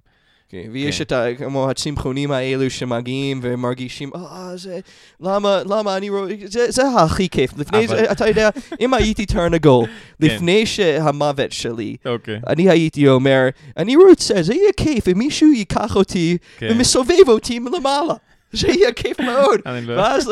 כן, 0.48 0.62
ויש 0.72 0.96
כן. 0.96 1.02
את 1.02 1.12
ה- 1.12 1.24
כמו 1.38 1.70
הצמחונים 1.70 2.30
האלו 2.30 2.70
שמגיעים 2.70 3.40
ומרגישים, 3.42 4.10
אה, 4.14 4.52
זה, 4.56 4.78
למה, 5.20 5.62
למה 5.70 5.96
אני 5.96 6.10
רואה, 6.10 6.34
זה, 6.44 6.66
זה 6.70 6.82
הכי 6.98 7.28
כיף. 7.28 7.50
לפני 7.58 7.86
אבל- 7.86 7.96
זה, 7.96 8.12
אתה 8.12 8.28
יודע, 8.28 8.48
אם 8.80 8.94
הייתי 8.94 9.26
תרנגול, 9.26 9.84
לפני 10.20 10.66
שהמוות 10.66 11.52
שלי, 11.52 11.96
אוקיי. 12.06 12.40
אני 12.46 12.70
הייתי 12.70 13.08
אומר, 13.08 13.48
אני 13.76 13.96
רוצה, 13.96 14.42
זה 14.42 14.54
יהיה 14.54 14.72
כיף 14.76 15.08
אם 15.08 15.18
מישהו 15.18 15.52
ייקח 15.52 15.96
אותי 15.96 16.36
כן. 16.58 16.68
ומסובב 16.70 17.28
אותי 17.28 17.58
מלמעלה. 17.58 18.14
זה 18.52 18.68
יהיה 18.68 18.92
כיף 18.92 19.20
מאוד. 19.20 19.60
לא... 19.82 19.94
ואז 19.96 20.30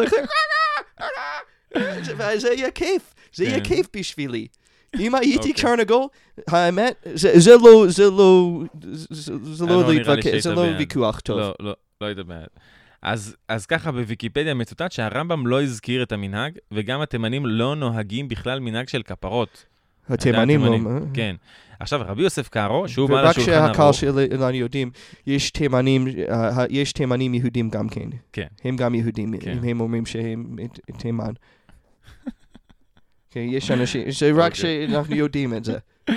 וזה 2.18 2.48
יהיה 2.56 2.70
כיף, 2.70 3.02
זה 3.34 3.44
יהיה 3.44 3.60
כן. 3.60 3.64
כיף 3.64 3.86
בשבילי. 3.96 4.46
אם 5.00 5.14
הייתי. 5.14 5.52
תרנגול, 5.52 6.06
האמת, 6.48 7.06
זה 7.14 7.50
לא, 7.62 7.84
זה 7.88 8.10
לא, 8.10 8.60
זה- 9.10 9.32
אה, 9.64 9.68
לא 9.70 9.94
להתווכח, 9.94 10.38
זה 10.38 10.54
לא. 10.54 10.60
ויכוח 10.78 11.20
טוב. 11.20 11.38
לא, 11.38 11.54
לא, 11.60 11.74
לא 12.00 12.22
בעד. 12.22 12.46
אז, 13.02 13.36
אז 13.48 13.66
ככה 13.66 13.92
בוויקיפדיה 13.92 14.54
מצוטט 14.54 14.92
שהרמב"ם 14.92 15.46
לא 15.46 15.62
הזכיר 15.62 16.02
את 16.02 16.12
המנהג, 16.12 16.52
וגם 16.72 17.00
התימנים 17.00 17.46
לא 17.46 17.76
נוהגים 17.76 18.28
בכלל 18.28 18.60
מנהג 18.60 18.88
של 18.88 19.02
כפרות. 19.02 19.64
התימנים 20.08 20.60
לא... 20.64 20.74
התימנים, 20.74 21.06
כן. 21.14 21.36
עכשיו, 21.80 22.00
רבי 22.06 22.22
יוסף 22.22 22.48
קארו, 22.48 22.88
שהוא 22.88 23.08
בעל 23.08 23.24
ורק 23.24 23.30
השולחן 23.38 23.50
שהקהל 23.66 23.84
ערוך, 23.84 23.94
שלנו 23.96 24.50
יודעים, 24.56 24.90
יש 25.26 25.50
תימנים, 25.50 26.06
אה, 26.30 26.64
יש 26.70 26.92
תימנים 26.92 27.34
יהודים 27.34 27.70
גם 27.70 27.88
כן. 27.88 28.08
כן. 28.32 28.46
הם 28.64 28.76
גם 28.76 28.94
יהודים, 28.94 29.38
כן. 29.40 29.58
הם 29.68 29.80
אומרים 29.80 30.06
שהם 30.06 30.56
תימן. 30.98 31.32
יש 33.40 33.70
אנשים, 33.70 34.10
זה 34.10 34.30
רק 34.34 34.52
אוקיי. 34.52 34.86
שאנחנו 34.88 35.16
יודעים 35.16 35.54
את 35.54 35.64
זה. 35.64 35.78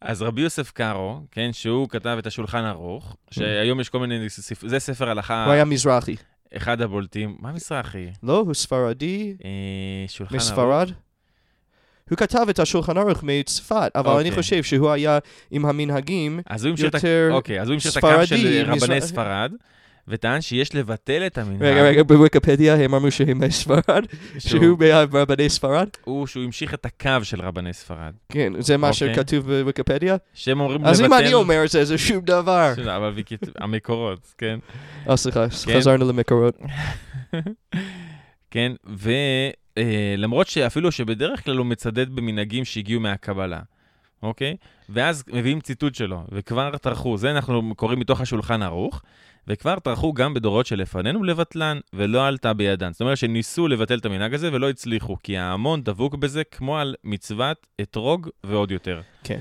אז 0.00 0.22
רבי 0.22 0.40
יוסף 0.40 0.70
קארו, 0.70 1.20
כן, 1.30 1.50
שהוא 1.52 1.88
כתב 1.88 2.16
את 2.18 2.26
השולחן 2.26 2.64
ערוך, 2.64 3.16
שהיום 3.30 3.80
יש 3.80 3.88
כל 3.88 3.98
מיני, 3.98 4.28
זה 4.66 4.78
ספר 4.78 5.08
הלכה, 5.08 5.44
הוא 5.44 5.52
היה 5.52 5.64
מזרחי. 5.64 6.16
אחד 6.56 6.80
הבולטים. 6.80 7.36
מה 7.40 7.52
מזרחי? 7.52 8.06
לא, 8.22 8.38
הוא 8.38 8.54
ספרדי, 8.54 9.36
אה, 9.44 9.50
שולחן 10.08 10.34
ערוך. 10.34 10.46
מספרד. 10.46 10.90
הוא 12.10 12.18
כתב 12.18 12.46
את 12.50 12.58
השולחן 12.58 12.98
ערוך 12.98 13.22
מצפת, 13.22 13.92
אבל 13.94 14.10
אני 14.10 14.18
אוקיי. 14.28 14.42
חושב 14.42 14.62
שהוא 14.62 14.90
היה 14.90 15.18
עם 15.50 15.66
המנהגים. 15.66 16.40
יותר 16.78 17.28
אוקיי, 17.32 17.60
אז 17.60 17.68
הוא 17.68 17.74
המשיך 17.74 17.92
את 17.92 17.96
הקו 17.96 18.08
ספרדי, 18.08 18.26
של 18.26 18.70
רבני 18.70 19.00
ספרד, 19.00 19.52
וטען 20.08 20.40
שיש 20.40 20.74
לבטל 20.74 21.22
את 21.26 21.38
המנהג. 21.38 21.62
רגע, 21.62 21.82
רגע, 21.82 22.02
בוויקיפדיה 22.02 22.74
הם 22.74 22.94
אמרו 22.94 23.10
שהם 23.10 23.38
מספרד, 23.38 24.04
שהוא- 24.38 24.78
מרבני 25.12 25.48
ספרד? 25.48 25.88
הוא 26.04 26.26
שהוא 26.26 26.44
המשיך 26.44 26.74
את 26.74 26.86
הקו 26.86 27.10
של 27.22 27.40
רבני 27.42 27.72
ספרד. 27.72 28.12
כן, 28.28 28.52
זה 28.58 28.76
מה 28.76 28.90
אוקיי. 28.90 29.14
שכתוב 29.14 29.46
בוויקיפדיה? 29.52 30.16
שהם 30.34 30.60
אומרים 30.60 30.84
אז 30.84 31.00
לבטל... 31.00 31.14
אם 31.14 31.24
אני 31.24 31.34
אומר 31.34 31.64
את 31.64 31.70
זה, 31.70 31.84
זה 31.84 31.98
שום 31.98 32.24
דבר. 32.24 32.72
אבל 32.96 33.12
המקורות, 33.56 34.34
כן. 34.38 34.58
אה, 35.08 35.16
סליחה, 35.16 35.46
כן. 35.66 35.76
חזרנו 35.78 36.08
למקורות. 36.08 36.58
כן, 38.50 38.72
ולמרות 39.76 40.46
שאפילו 40.46 40.92
שבדרך 40.92 41.44
כלל 41.44 41.56
הוא 41.56 41.66
מצדד 41.66 42.10
במנהגים 42.10 42.64
שהגיעו 42.64 43.00
מהקבלה, 43.00 43.60
אוקיי? 44.24 44.56
ואז 44.88 45.24
מביאים 45.32 45.60
ציטוט 45.60 45.94
שלו, 45.94 46.22
וכבר 46.32 46.76
טרחו, 46.76 47.16
זה 47.16 47.30
אנחנו 47.30 47.74
קוראים 47.76 47.98
מתוך 47.98 48.20
השולחן 48.20 48.62
ערוך, 48.62 49.02
וכבר 49.48 49.78
טרחו 49.78 50.12
גם 50.12 50.34
בדורות 50.34 50.66
שלפנינו 50.66 51.24
לבטלן, 51.24 51.78
ולא 51.92 52.26
עלתה 52.26 52.52
בידן. 52.52 52.92
זאת 52.92 53.00
אומרת 53.00 53.16
שניסו 53.16 53.68
לבטל 53.68 53.98
את 53.98 54.06
המנהג 54.06 54.34
הזה 54.34 54.50
ולא 54.52 54.70
הצליחו, 54.70 55.16
כי 55.22 55.36
ההמון 55.38 55.82
דבוק 55.82 56.14
בזה 56.14 56.44
כמו 56.44 56.78
על 56.78 56.94
מצוות 57.04 57.66
אתרוג 57.80 58.28
ועוד 58.44 58.70
יותר. 58.70 59.00
כן. 59.24 59.38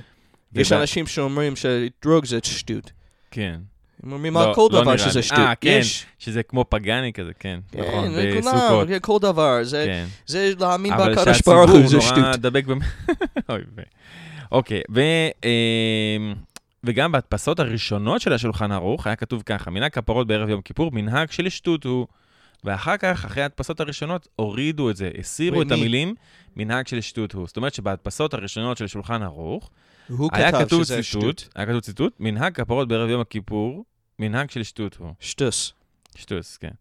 יש 0.55 0.71
ובא- 0.71 0.81
אנשים 0.81 1.07
שאומרים 1.07 1.53
שדרוג 1.55 2.25
זה 2.25 2.39
שטות. 2.43 2.91
כן. 3.31 3.59
הם 4.03 4.11
אומרים 4.11 4.33
לא, 4.33 4.47
על 4.49 4.55
כל 4.55 4.69
לא 4.71 4.81
דבר 4.81 4.97
שזה. 4.97 5.21
שטות. 5.21 5.39
אה, 5.39 5.55
כן, 5.55 5.77
יש. 5.81 6.05
שזה 6.19 6.43
כמו 6.43 6.65
פגאני 6.69 7.13
כזה, 7.13 7.31
כן. 7.39 7.59
נכון, 7.75 8.09
כן, 8.15 8.37
בסוכות. 8.39 8.61
לכולם, 8.63 8.87
כן, 8.87 8.97
כל 9.01 9.17
דבר. 9.21 9.63
זה- 9.63 9.85
כן. 9.87 10.05
להאמין 10.59 10.93
אבל 10.93 11.11
בקדוש 11.11 11.25
שהציבור 11.25 11.53
ברוך 11.65 11.71
הוא, 11.71 11.87
זה 11.87 11.97
נורא 11.97 12.07
שטות. 12.07 12.35
דבק 12.41 12.65
במ... 12.65 12.79
אוי 13.49 13.61
ו... 13.75 13.81
אוקיי, 14.53 14.81
ו... 14.91 15.01
אמ, 15.43 16.33
וגם 16.83 17.11
בהדפסות 17.11 17.59
הראשונות 17.59 18.21
של 18.21 18.33
השולחן 18.33 18.71
ערוך 18.71 19.07
היה 19.07 19.15
כתוב 19.15 19.43
ככה, 19.45 19.71
מנהג 19.71 19.91
כפרות 19.91 20.27
בערב 20.27 20.49
יום 20.49 20.61
כיפור, 20.61 20.91
מנהג 20.91 21.31
של 21.31 21.49
שטות 21.49 21.83
הוא. 21.83 22.07
ואחר 22.63 22.97
כך, 22.97 23.25
אחרי 23.25 23.43
ההדפסות 23.43 23.79
הראשונות, 23.79 24.27
הורידו 24.35 24.89
את 24.89 24.95
זה, 24.95 25.11
הסירו 25.19 25.61
את? 25.61 25.71
המילים, 25.71 26.15
מנהג 26.55 26.87
של 26.87 27.01
שטות 27.01 27.33
הוא. 27.33 27.47
זאת 27.47 27.57
אומרת 27.57 27.73
שבהדפסות 27.73 28.33
הראשונות 28.33 28.77
של 28.77 28.87
שולחן 28.87 29.23
ערוך, 29.23 29.69
הוא 30.07 30.29
היה 30.33 30.51
כתוב 30.51 30.83
ציטוט, 30.83 31.03
שטות. 31.03 31.49
היה 31.55 31.65
כתוב 31.65 31.79
ציטוט, 31.79 32.13
מנהג 32.19 32.53
כפרות 32.53 32.87
בערב 32.87 33.09
יום 33.09 33.21
הכיפור, 33.21 33.85
מנהג 34.19 34.49
של 34.49 34.63
שטות 34.63 34.95
הוא. 34.95 35.09
שטוס. 35.19 35.73
שטוס, 36.15 36.57
כן. 36.57 36.71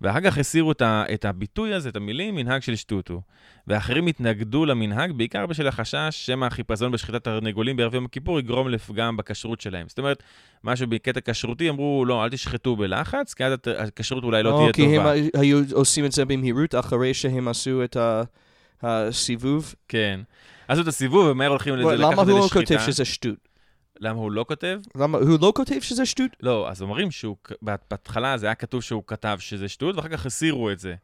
ואחר 0.00 0.20
כך 0.20 0.38
הסירו 0.38 0.72
את, 0.72 0.82
ה, 0.82 1.04
את 1.14 1.24
הביטוי 1.24 1.74
הזה, 1.74 1.88
את 1.88 1.96
המילים, 1.96 2.34
מנהג 2.34 2.62
של 2.62 2.76
שטות 2.76 3.08
הוא. 3.08 3.20
ואחרים 3.66 4.06
התנגדו 4.06 4.66
למנהג, 4.66 5.12
בעיקר 5.12 5.46
בשל 5.46 5.66
החשש 5.66 6.08
שמא 6.10 6.44
החיפזון 6.46 6.92
בשחיטת 6.92 7.24
תרנגולים 7.24 7.76
בערב 7.76 7.94
יום 7.94 8.04
הכיפור 8.04 8.38
יגרום 8.38 8.68
לפגם 8.68 9.16
בכשרות 9.16 9.60
שלהם. 9.60 9.88
זאת 9.88 9.98
אומרת, 9.98 10.22
משהו 10.64 10.86
בקטע 10.86 11.20
כשרותי, 11.32 11.68
אמרו, 11.70 12.04
לא, 12.04 12.24
אל 12.24 12.30
תשחטו 12.30 12.76
בלחץ, 12.76 13.34
כי 13.34 13.44
אז 13.44 13.52
הכשרות 13.78 14.24
אולי 14.24 14.42
לא 14.42 14.58
תהיה 14.60 14.72
כי 14.72 14.96
הם 14.96 15.02
טובה. 15.02 15.12
היו 15.40 15.60
עושים 15.72 16.04
את 16.04 16.12
זה 16.12 16.24
במהירות 16.24 16.74
אחרי 16.74 17.14
שהם 17.14 17.48
עשו 17.48 17.84
את 17.84 17.96
ה- 17.96 18.22
הסיבוב. 18.82 19.74
כן. 19.88 20.20
עשו 20.68 20.82
את 20.82 20.86
הסיבוב, 20.86 21.26
ומהר 21.26 21.48
הולכים 21.48 21.76
לזה, 21.76 21.96
למה 21.96 22.08
לקחת 22.10 22.20
את 22.20 22.26
זה 22.26 22.32
הוא 22.32 22.40
לא 22.40 22.44
לשחיטה. 22.46 22.74
כותב 22.78 22.92
שזה 22.92 23.04
שטות? 23.04 23.47
למה 24.00 24.18
הוא 24.18 24.32
לא 24.32 24.44
כותב? 24.48 24.80
למה 24.94 25.18
הוא 25.18 25.38
לא 25.40 25.52
כותב 25.56 25.80
שזה 25.80 26.06
שטות? 26.06 26.30
לא, 26.40 26.70
אז 26.70 26.82
אומרים 26.82 27.10
שהוא, 27.10 27.36
בהתחלה 27.62 28.38
זה 28.38 28.46
היה 28.46 28.54
כתוב 28.54 28.82
שהוא 28.82 29.02
כתב 29.06 29.36
שזה 29.40 29.68
שטות, 29.68 29.96
ואחר 29.96 30.08
כך 30.08 30.26
הסירו 30.26 30.70
את 30.70 30.78
זה. 30.78 30.94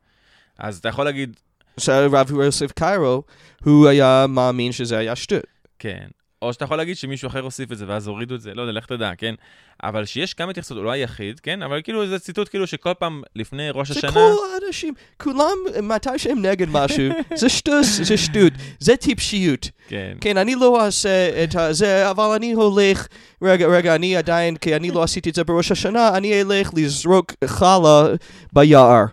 אז 0.59 0.79
אתה 0.79 0.89
יכול 0.89 1.05
להגיד, 1.05 1.37
שהרב 1.81 2.31
יוסף 2.31 2.73
קיירו, 2.73 3.23
הוא 3.65 3.89
היה 3.89 4.27
מאמין 4.29 4.73
שזה 4.73 4.99
היה 4.99 5.17
שטות. 5.17 5.45
כן. 5.79 6.09
או 6.45 6.53
שאתה 6.53 6.65
יכול 6.65 6.77
להגיד 6.77 6.97
שמישהו 6.97 7.27
אחר 7.27 7.41
הוסיף 7.41 7.73
את 7.73 7.79
זה, 7.79 7.85
ואז 7.89 8.07
הורידו 8.07 8.35
את 8.35 8.41
זה, 8.41 8.55
לא 8.55 8.63
יודע, 8.63 8.73
לך 8.73 8.87
תדע, 8.87 9.11
כן? 9.19 9.35
אבל 9.83 10.05
שיש 10.05 10.35
כמה 10.35 10.51
התייחסות, 10.51 10.77
הוא 10.77 10.85
לא 10.85 10.91
היחיד, 10.91 11.41
כן? 11.41 11.63
אבל 11.63 11.83
כאילו 11.83 12.07
זה 12.07 12.19
ציטוט 12.19 12.49
כאילו 12.49 12.67
שכל 12.67 12.95
פעם 12.99 13.23
לפני 13.37 13.71
ראש 13.71 13.93
זה 13.93 13.99
השנה... 13.99 14.13
כל 14.13 14.35
האנשים, 14.55 14.95
כולם, 15.23 15.57
מתי 15.83 16.19
שהם 16.19 16.43
נגד 16.43 16.69
משהו, 16.69 17.05
זה 17.41 17.49
שטוס, 17.49 18.01
זה 18.03 18.17
שטות, 18.17 18.53
זה 18.79 18.97
טיפשיות. 18.97 19.71
כן. 19.89 20.17
כן, 20.21 20.37
אני 20.37 20.55
לא 20.55 20.85
אעשה 20.85 21.45
את 21.45 21.55
זה, 21.71 22.11
אבל 22.11 22.35
אני 22.37 22.53
הולך, 22.53 23.07
רגע, 23.43 23.67
רגע, 23.67 23.95
אני 23.95 24.17
עדיין, 24.17 24.57
כי 24.57 24.77
אני 24.77 24.91
לא 24.91 25.03
עשיתי 25.03 25.31
את 25.31 25.35
זה 25.35 25.45
בראש 25.45 25.73
השנה, 25.73 26.09
אני 26.17 26.43
אלך 26.43 26.71
לזרוק 26.75 27.33
חלה 27.45 28.07
ביער. 28.53 29.05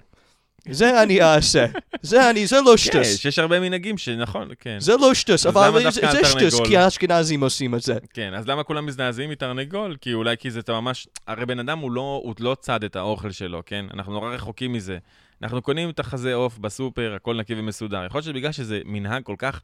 זה 0.70 1.04
אני 1.04 1.22
אעשה. 1.22 1.66
זה 2.02 2.30
אני, 2.30 2.48
זה 2.48 2.62
לא 2.62 2.72
כן, 2.72 2.78
שטוס. 2.78 3.16
שיש 3.18 3.40
הרבה 3.40 3.60
מנהגים 3.60 3.98
שנכון, 3.98 4.50
כן. 4.60 4.78
זה 4.80 4.94
לא 4.98 5.14
שטוס, 5.14 5.46
אבל 5.46 5.92
זה- 5.92 6.02
זה? 6.50 6.58
כי 6.66 6.78
האשכנזים 6.78 7.44
עושים 7.44 7.76
את 7.76 7.82
זה. 7.82 7.98
כן, 8.14 8.34
אז 8.34 8.48
למה 8.48 8.64
כולם 8.64 8.86
מזדעזעים 8.86 9.30
מתרנגול? 9.30 9.96
כי 10.02 10.14
אולי 10.14 10.38
כי 10.38 10.52
זה 10.52 10.62
ממש... 10.70 11.08
הרי 11.28 11.46
בן 11.46 11.60
אדם 11.60 11.80
הוא 11.80 11.92
לא, 11.92 12.22
הוא 12.24 12.36
לא 12.40 12.56
צד 12.60 12.84
את 12.84 12.96
האוכל 12.96 13.32
שלו, 13.32 13.62
כן? 13.66 13.86
אנחנו 13.94 14.14
נורא 14.14 14.30
רחוקים 14.30 14.74
מזה. 14.74 14.98
אנחנו 15.44 15.62
קונים 15.62 15.90
את 15.90 16.00
החזה 16.00 16.34
עוף 16.34 16.58
בסופר, 16.58 17.14
הכל 17.16 17.36
נקי 17.36 17.54
ומסודר. 17.58 18.06
יכול 18.06 18.18
להיות 18.18 18.26
שבגלל 18.26 18.52
שזה 18.52 18.82
מנהג 18.86 19.24
כל 19.24 19.36
כך 19.38 19.62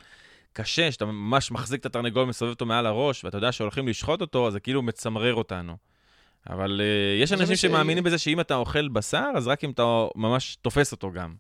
קשה, 0.54 0.92
שאתה 0.92 1.06
ממש 1.06 1.52
מחזיק 1.52 1.82
את 1.82 1.86
התרנגול 1.86 2.24
ומסובב 2.24 2.50
אותו 2.52 2.66
מעל 2.66 2.86
הראש, 2.86 3.24
ואתה 3.26 3.38
יודע 3.38 3.52
שהולכים 3.52 3.88
לשחוט 3.88 4.22
אותו, 4.22 4.48
אז 4.48 4.54
זה 4.54 4.60
כאילו 4.60 4.82
מצמרר 4.82 5.34
אותנו. 5.36 5.78
אבל 6.50 6.82
uh, 6.82 6.84
יש 7.24 7.30
זה 7.30 7.36
אנשים 7.36 7.56
ש- 7.56 7.62
שמאמינים 7.62 8.04
בזה 8.04 8.18
שאם 8.18 8.40
אתה 8.40 8.56
אוכל 8.56 8.88
בשר, 8.88 9.26
אז 9.36 9.48
רק 9.48 9.64
אם 9.64 9.70
אתה 9.72 9.84
ממש 10.16 10.58
תופס 10.62 10.92
אותו 10.92 11.12
גם, 11.12 11.34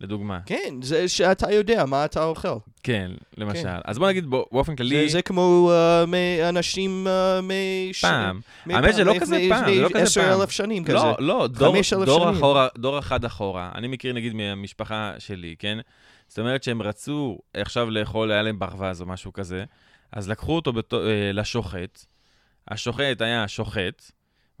לדוגמה. 0.00 0.38
כן, 0.46 0.74
זה 0.82 1.08
שאתה 1.08 1.52
יודע 1.52 1.84
מה 1.86 2.04
אתה 2.04 2.24
אוכל. 2.24 2.48
כן, 2.82 3.10
למשל. 3.36 3.68
אז 3.84 3.98
בוא 3.98 4.08
נגיד 4.08 4.26
בוא- 4.26 4.44
באופן 4.52 4.72
זה- 4.72 4.76
כללי, 4.76 5.08
זה 5.08 5.22
כמו 5.22 5.70
אה, 5.72 6.04
מאנשים 6.06 7.06
אה, 7.06 7.40
מש- 7.42 8.00
פעם. 8.00 8.40
האמת, 8.66 8.94
זה 8.94 9.04
לא 9.04 9.14
כזה 9.20 9.38
פעם, 9.48 9.64
זה 9.74 9.80
לא 9.80 9.88
כזה 9.88 10.02
עשר 10.02 10.20
פעם. 10.22 10.40
אלף 10.40 10.50
שנים 10.50 10.84
כזה. 10.84 10.94
לא, 10.94 11.16
לא, 11.18 11.46
דור, 11.46 11.74
דור, 11.74 11.82
שנים. 11.82 12.36
אחורה, 12.36 12.68
דור 12.78 12.98
אחד 12.98 13.24
אחורה. 13.24 13.70
אני 13.74 13.88
מכיר 13.88 14.12
נגיד 14.12 14.34
מהמשפחה 14.34 15.12
שלי, 15.18 15.54
כן? 15.58 15.78
זאת 16.28 16.38
אומרת 16.38 16.62
שהם 16.62 16.82
רצו 16.82 17.38
עכשיו 17.54 17.90
לאכול, 17.90 18.30
היה 18.32 18.42
להם 18.42 18.58
ברווז 18.58 19.00
או 19.00 19.06
משהו 19.06 19.32
כזה, 19.32 19.64
אז 20.12 20.28
לקחו 20.28 20.56
אותו 20.56 20.72
בתו, 20.72 21.06
אה, 21.06 21.30
לשוחט, 21.32 22.04
השוחט 22.68 23.20
היה 23.20 23.48
שוחט, 23.48 24.10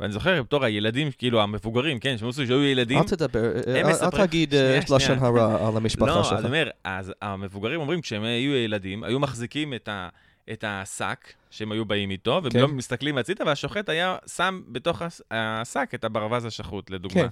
ואני 0.00 0.12
זוכר 0.12 0.42
בתור 0.42 0.64
הילדים, 0.64 1.10
כאילו 1.18 1.42
המבוגרים, 1.42 1.98
כן, 1.98 2.18
שהם 2.18 2.28
עשו 2.28 2.46
שהיו 2.46 2.62
ילדים. 2.62 2.98
אל 2.98 3.04
תדבר, 3.04 3.52
אה, 3.66 3.80
הם 3.80 3.86
אל- 3.86 4.26
תגיד 4.26 4.54
אה, 4.54 4.78
לשון. 4.96 5.18
הרע 5.18 5.68
על 5.68 5.76
המשפחה 5.76 6.06
לא, 6.06 6.22
שלך. 6.24 6.32
אז 6.32 6.38
אני 6.38 6.46
אומר, 6.46 6.70
אז 6.84 7.12
המבוגרים 7.22 7.80
אומרים, 7.80 8.00
כשהם 8.00 8.22
היו 8.22 8.54
ילדים, 8.56 9.04
היו 9.04 9.20
מחזיקים 9.20 9.74
את, 9.74 9.88
ה, 9.88 10.08
את 10.52 10.64
השק 10.68 11.32
שהם 11.50 11.72
היו 11.72 11.84
באים 11.84 12.10
איתו, 12.10 12.40
והם 12.42 12.52
כן. 12.52 12.58
לא 12.58 12.68
מסתכלים 12.68 13.18
הצידה, 13.18 13.44
והשוחט 13.46 13.88
היה 13.88 14.16
שם 14.36 14.60
בתוך 14.68 15.02
השק 15.30 15.90
את 15.94 16.04
הברווז 16.04 16.44
השחוט, 16.44 16.90
לדוגמה. 16.90 17.22
כן. 17.22 17.28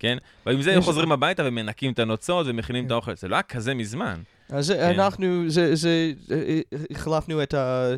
כן? 0.00 0.18
ועם 0.46 0.62
זה 0.62 0.70
יש- 0.72 0.84
חוזרים 0.84 1.12
הביתה 1.12 1.42
ומנקים 1.46 1.92
את 1.92 1.98
הנוצות 1.98 2.46
ומכינים 2.48 2.86
את 2.86 2.90
האוכל. 2.90 3.16
זה 3.16 3.28
לא 3.28 3.34
היה 3.36 3.42
כזה 3.42 3.74
מזמן. 3.74 4.20
אז 4.48 4.70
כן. 4.70 5.00
אנחנו, 5.00 5.26
זה, 5.50 5.74
זה, 5.74 6.12
אה, 6.30 6.60
החלפנו 6.90 7.42
את 7.42 7.54
ה- 7.54 7.94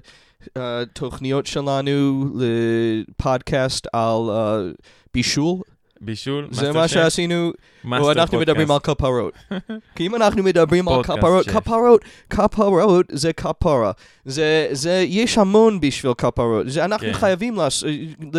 התוכניות 0.57 1.47
שלנו 1.47 2.25
לפודקאסט 3.09 3.87
על 3.93 4.31
אה, 4.31 4.59
בישול. 5.15 5.59
בישול, 6.05 6.49
זה 6.51 6.73
מה 6.73 6.89
שעשינו, 6.89 7.53
או 7.93 8.13
אנחנו. 8.13 8.41
מדברים 8.41 8.71
על 8.71 8.79
כפרות. 8.79 9.35
כי 9.97 10.07
אם 10.07 10.15
אנחנו 10.15 10.43
מדברים 10.43 10.89
על 10.89 11.03
כפרות. 11.03 11.47
כפרות, 11.47 12.05
כפרות 12.31 13.07
זה 13.13 13.33
כפרה. 13.33 13.93
זה, 14.25 14.69
זה, 14.73 15.05
יש 15.09 15.39
המון 15.39 15.81
בשביל 15.81 16.15
כפרות. 16.15 16.71
זה 16.71 16.85
אנחנו 16.85 17.07
כן. 17.07 17.13
חייבים 17.13 17.57
לעשות, 17.57 17.89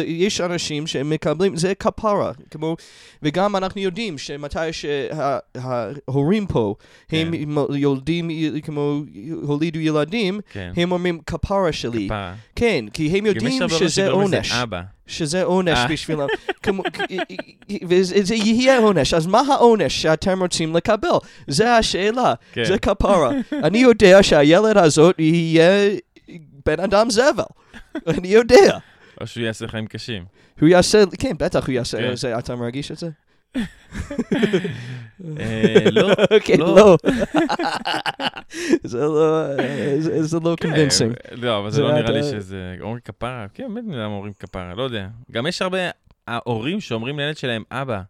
יש 0.06 0.42
אנשים 0.42 0.88
שמקבלים, 0.88 1.56
זה 1.56 1.76
כפרה. 1.76 2.32
כמו, 2.52 2.76
וגם 3.24 3.56
אנחנו 3.56 3.82
יודעים 3.82 4.18
שמתי 4.18 4.58
שההורים 4.72 6.48
פה, 6.48 6.76
הם 7.12 7.32
כן. 7.32 7.74
יולדים, 7.76 8.30
כמו, 8.64 9.02
הולידו 9.42 9.80
ילדים, 9.80 10.40
כן. 10.52 10.72
הם 10.76 10.92
אומרים 10.92 11.20
כפרה 11.26 11.72
שלי. 11.72 12.06
כפרה. 12.06 12.34
כן, 12.64 12.86
כי 12.94 13.18
הם 13.18 13.26
יודעים 13.26 13.60
שזה 13.70 14.10
עונש. 14.10 14.54
שזה 15.08 15.44
עונש 15.44 15.78
אה. 15.78 15.88
בשבילם. 15.88 16.28
כמו- 16.64 16.84
וזה 17.88 18.16
זה 18.24 18.36
יהיה 18.36 18.78
עונש. 18.78 19.14
אז 19.14 19.28
מה 19.28 19.40
העונש 19.40 20.02
שאתם 20.02 20.42
רוצים 20.42 20.76
לקבל? 20.76 21.10
זה 21.48 21.76
השאלה. 21.78 22.34
כן. 22.54 22.66
זה 22.66 22.80
כפרה. 22.80 23.32
אני 23.64 23.78
יודע 23.78 24.24
שהילד 24.24 24.78
הזאת 24.78 25.16
יהיה 25.20 25.90
בן 26.66 26.80
אדם 26.80 27.10
זבל. 27.10 27.44
אני 28.08 28.28
יודע. 28.28 28.78
או 29.22 29.28
שהוא 29.28 29.44
יעשה 29.44 29.68
חיים 29.68 29.88
קשים. 29.88 30.24
הוא 30.62 30.70
יעשה, 30.70 31.04
כן, 31.20 31.32
בטח 31.40 31.68
הוא 31.68 31.74
יעשה 31.74 31.98
כן. 32.22 32.38
אתה 32.40 32.56
מרגיש 32.56 32.92
את 32.92 32.98
זה? 32.98 33.10
אה, 35.40 35.92
לא. 35.92 36.08
כן, 36.46 36.60
לא. 36.60 36.76
לא. 36.76 36.98
זה 38.84 38.98
לא, 39.00 39.48
זה- 40.00 40.24
זה 40.24 40.38
לא 40.44 40.56
כן. 40.60 40.70
לא, 41.32 41.60
אבל 41.60 41.70
זה 41.72 41.82
לא 41.82 41.94
נראה 41.94 42.12
לי 42.12 42.24
שזה... 42.24 42.76
אומרים 42.82 43.00
כפרה, 43.06 43.46
כן, 43.54 43.74
באמת 43.74 43.96
למה 43.96 44.06
אומרים 44.16 44.34
כפרה, 44.40 44.74
לא 44.76 44.84
יודע. 44.84 45.08
גם 45.32 45.48
יש 45.48 45.62
הרבה 45.62 45.78
ההורים 46.28 46.82
שאומרים 46.82 47.20
לילד 47.20 47.38
שלהם 47.38 47.64
אבא. 47.72 48.02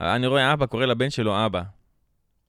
אני 0.00 0.26
רואה 0.26 0.52
אבא 0.52 0.66
קורא 0.66 0.86
לבן 0.86 1.10
שלו 1.10 1.46
אבא. 1.46 1.62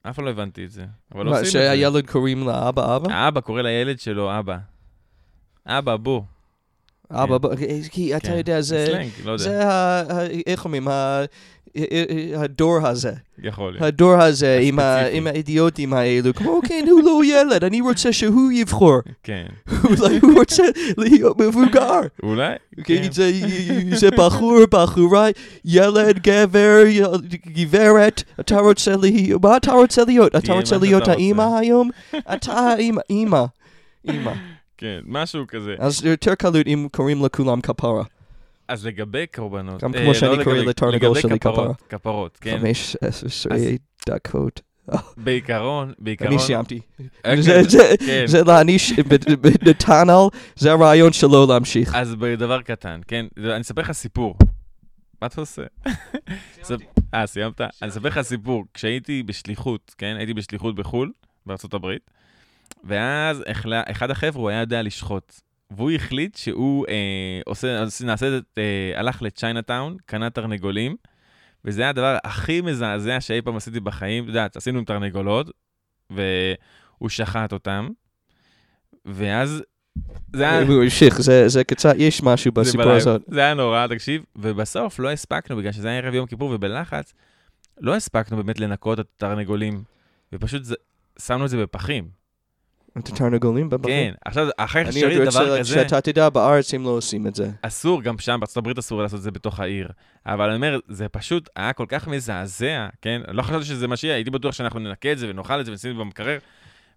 אף 0.10 0.16
פעם 0.16 0.26
לא 0.26 0.30
הבנתי 0.30 0.66
את 0.66 0.72
זה. 0.72 0.86
מה. 1.16 1.46
שהילד 1.46 2.08
קוראים 2.10 2.48
לאבא 2.48 2.96
אבא? 2.96 3.14
האבא 3.14 3.42
קורא 3.42 3.62
לילד 3.62 4.00
שלו 4.00 4.40
אבא. 4.40 4.58
אבא, 5.68 5.96
בוא. 5.96 6.22
אבא, 7.14 7.38
ב- 7.38 7.56
כי 7.92 8.16
אתה 8.16 8.28
כן. 8.28 8.38
יודע, 8.38 8.62
זה... 8.62 8.86
סלנג, 8.90 9.10
לא 9.26 9.32
יודע, 9.32 9.44
זה 9.44 9.68
ה... 9.68 10.04
איך 10.48 10.66
אומרים? 10.66 10.88
ה- 10.88 11.24
הדור 12.36 12.88
הזה. 12.88 13.12
יכול 13.44 13.72
להיות. 13.72 13.84
הדור 13.84 14.14
הזה 14.14 14.60
עם 15.12 15.28
האידיוטים 15.28 15.94
האלו, 15.94 16.34
כמו 16.34 16.60
כן, 16.68 16.86
הוא 16.92 17.02
לא 17.04 17.22
ילד, 17.26 17.64
אני 17.64 17.82
רוצה 17.82 18.14
שהוא 18.14 18.52
יבחור. 18.52 18.98
כן, 19.24 19.46
אולי 19.86 20.20
הוא 20.22 20.34
רוצה 20.40 20.64
להיות 20.98 21.40
מבוגר. 21.40 22.00
אולי. 22.24 22.54
אוקיי, 22.78 23.04
כן. 23.04 23.12
זה, 23.96 24.12
בחור, 24.18 24.58
בחורה, 24.72 25.28
ילד, 25.66 26.20
גבר, 26.24 26.84
גברת, 27.48 28.24
אתה 28.40 28.60
רוצה 28.60 28.96
להיות, 28.96 29.42
מה 29.44 29.58
אתה 29.58 29.72
רוצה 29.72 30.04
להיות? 30.06 30.36
אתה 30.36 30.54
רוצה 30.54 30.78
להיות. 30.78 31.08
האימא 31.08 31.58
היום? 31.60 31.90
אתה 32.34 32.54
האימא, 32.54 33.02
אימא, 33.10 33.44
אימא. 34.08 34.32
כן, 34.84 35.00
משהו 35.06 35.48
כזה. 35.48 35.76
אז 35.80 36.06
יותר 36.06 36.36
קלות 36.36 36.68
אם 36.68 36.88
קוראים 36.92 37.26
לכולם 37.26 37.62
כפרה. 37.62 38.04
אז 38.68 38.86
לגבי 38.86 39.28
קורבנות... 39.28 39.84
גם 39.84 39.94
אה, 39.94 40.00
כמו 40.00 40.08
לא 40.08 40.14
שאני 40.14 40.44
קורא 40.44 40.56
לתרנגול 40.56 41.20
שלי 41.20 41.40
כפרות, 41.40 41.82
כפרות, 41.90 42.38
כן. 42.42 42.58
חמש 42.62 42.96
עשרה 43.02 43.58
דקות. 44.10 44.62
בעיקרון, 45.18 45.94
בעיקרון... 46.00 46.32
אני 46.32 46.40
סיימתי. 46.42 46.80
אוקיי, 47.18 47.42
זה- 47.42 47.64
זה- 47.64 47.94
כן. 48.00 48.26
להעניש 48.48 48.94
את 49.00 49.06
נתנאל, 49.68 50.28
זה 50.56 50.72
הרעיון 50.72 51.14
שלו 51.14 51.46
להמשיך. 51.50 51.96
אז 51.96 52.16
בדבר 52.16 52.62
קטן, 52.62 53.00
כן? 53.08 53.26
אני 53.38 53.62
אספר 53.62 53.82
לך 53.82 53.92
סיפור. 53.92 54.36
מה 55.22 55.28
אתה 55.28 55.42
עושה? 55.42 55.62
ספ- 56.64 56.76
אה, 57.14 57.28
סיימת? 57.28 57.62
אני 57.62 57.90
אספר 57.90 58.08
לך 58.08 58.22
סיפור. 58.22 58.64
כשהייתי 58.74 59.24
בשליחות, 59.24 59.96
כן? 59.98 60.16
הייתי 60.18 60.34
בשליחות 60.34 60.76
בחו"ל, 60.76 61.12
בארצות 61.46 61.74
הברית, 61.74 62.10
ואז 62.84 63.44
אחד 63.92 64.12
החבר'ה, 64.12 64.42
הוא 64.42 64.50
היה 64.50 64.60
יודע 64.60 64.82
לשחוט. 64.82 65.34
והוא 65.72 65.92
החליט 65.92 66.36
שהוא 66.36 66.86
אה, 66.90 67.42
עושה, 67.46 67.82
אז 67.82 68.02
נעשה 68.02 68.38
את, 68.38 68.44
אה, 68.58 69.00
הלך 69.00 69.22
לצ'יינאטאון, 69.22 69.98
קנה 70.06 70.30
תרנגולים, 70.30 70.96
וזה 71.66 71.82
היה 71.82 71.90
הדבר 71.90 72.18
הכי 72.24 72.62
מזעזע 72.62 73.22
שאי 73.22 73.42
פעם 73.42 73.56
עשיתי 73.56 73.80
בחיים. 73.80 74.24
את 74.24 74.28
יודעת, 74.28 74.56
עשינו 74.56 74.80
עם 74.80 74.86
תרנגולות, 74.86 75.52
והוא 76.10 77.10
שחט 77.10 77.54
אותם, 77.54 77.90
ואז 79.06 79.64
זה 80.34 80.44
היה... 80.44 80.62
הוא 80.62 80.84
המשיך, 80.84 81.22
זה 81.22 81.48
זה 81.48 81.64
קצת, 81.64 81.94
יש 81.98 82.24
משהו 82.24 82.52
בסיפור. 82.52 82.92
הזאת. 82.92 83.22
זה 83.28 83.40
היה 83.40 83.54
נורא, 83.54 83.88
תקשיב. 83.88 84.24
ובסוף 84.36 85.00
לא 85.00 85.12
הספקנו, 85.12 85.58
בגלל 85.58 85.72
שזה 85.72 85.88
היה 85.90 85.98
ערב 85.98 86.14
יום 86.14 86.28
כיפור 86.28 86.52
ובלחץ, 86.52 87.14
לא 87.82 87.96
הספקנו 87.96 88.38
באמת 88.38 88.60
לנקות 88.60 89.00
את 89.00 89.06
התרנגולים, 89.16 89.84
ופשוט 90.34 90.64
זה, 90.64 90.76
שמנו 91.20 91.46
את 91.46 91.50
זה 91.50 91.58
בפחים. 91.58 92.23
את 92.98 93.08
התרנגולים 93.08 93.70
בבחור? 93.70 93.92
כן, 93.92 94.14
עכשיו, 94.26 94.48
אחרי 94.58 94.82
אני 94.82 94.92
שראיתי 94.92 95.20
עוד 95.20 95.28
דבר 95.28 95.50
רוצה 95.50 95.60
כזה, 95.60 95.74
שאתה 95.74 96.02
תדע, 96.02 96.30
בארץ 96.30 96.74
הם 96.74 96.84
לא 96.84 96.90
עושים 96.90 97.28
את 97.28 97.36
זה. 97.36 97.52
אסור, 97.62 98.02
גם 98.02 98.18
שם, 98.18 98.38
בארצות 98.40 98.58
הברית 98.58 98.78
אסור 98.78 99.02
לעשות 99.02 99.18
את 99.18 99.24
זה 99.24 99.32
בתוך 99.32 99.60
העיר. 99.60 99.90
אבל 100.26 100.46
אני 100.46 100.56
אומר, 100.56 100.80
זה 100.88 101.10
פשוט 101.10 101.50
היה 101.56 101.74
כל 101.74 101.86
כך 101.88 102.08
מזעזע, 102.08 102.88
כן? 103.02 103.22
לא 103.28 103.42
חשבתי 103.42 103.66
שזה 103.66 103.88
מה 103.88 103.98
שיהיה, 103.98 104.16
הייתי 104.16 104.30
בטוח 104.30 104.54
שאנחנו 104.54 104.80
ננקה 104.80 105.12
את 105.12 105.18
זה 105.18 105.30
ונאכל 105.30 105.60
את 105.60 105.66
זה 105.66 105.72
ונשים 105.72 105.92
את 105.92 105.96
זה 105.96 106.04
במקרר, 106.04 106.38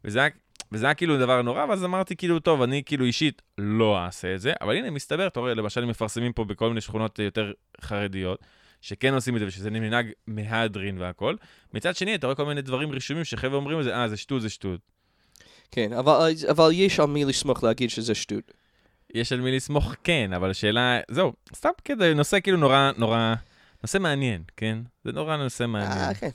וזה 0.05 0.19
היה... 0.19 0.29
וזה 0.73 0.87
היה 0.87 0.95
כאילו 0.95 1.19
דבר 1.19 1.43
נורא, 1.43 1.65
ואז 1.69 1.85
אמרתי 1.85 2.17
כאילו, 2.17 2.39
טוב, 2.39 2.63
אני 2.63 2.83
כאילו 2.87 3.05
אישית 3.05 3.43
לא 3.59 4.05
אעשה 4.05 4.35
את 4.35 4.41
זה, 4.41 4.53
אבל 4.61 4.77
הנה, 4.77 4.91
מסתבר, 4.91 5.27
אתה 5.27 5.41
רואה, 5.41 5.55
למשל, 5.55 5.85
מפרסמים 5.85 6.33
פה 6.33 6.45
בכל 6.45 6.69
מיני 6.69 6.81
שכונות 6.81 7.21
אה, 7.21 7.25
יותר 7.25 7.53
חרדיות, 7.81 8.41
שכן 8.81 9.15
עושים 9.15 9.35
את 9.35 9.41
זה, 9.41 9.47
ושזה 9.47 9.71
מנהג 9.71 10.07
מהדרין 10.27 10.99
והכל. 10.99 11.37
מצד 11.75 11.97
שני, 11.97 12.15
אתה 12.15 12.27
רואה 12.27 12.37
כל 12.37 12.47
מיני 12.47 12.63
דברים 12.63 12.93
רשומים 12.93 13.25
שחבר'ה 13.25 13.57
אומרים 13.57 13.79
את 13.79 13.85
זה, 13.85 13.97
אה, 13.97 14.09
זה 14.09 14.17
שטות, 14.17 14.43
זה 14.43 14.49
שטות. 14.49 14.81
כן, 15.71 15.93
אבל 15.93 16.33
אבל 16.51 16.71
יש 16.73 17.01
על 17.01 17.07
מי 17.07 17.25
לסמוך 17.25 17.65
להגיד 17.65 17.91
שזה 17.91 18.15
שטות. 18.15 18.53
יש 19.15 19.33
על 19.33 19.41
מי 19.41 19.57
לסמוך, 19.57 19.95
כן, 20.05 20.31
אבל 20.37 20.51
השאלה, 20.51 21.01
זהו, 21.11 21.33
סתם 21.57 21.69
כדי, 21.85 22.15
נושא 22.15 22.41
כאילו 22.41 22.57
נורא, 22.57 22.91
נורא, 22.97 23.35
נושא 23.83 23.99
מעניין, 23.99 24.43
כן? 24.57 24.79
זה 25.05 25.13
נורא 25.13 25.37
נושא 25.37 25.67
מעניין. 25.67 25.99
אה, 25.99 26.15
כן. 26.15 26.29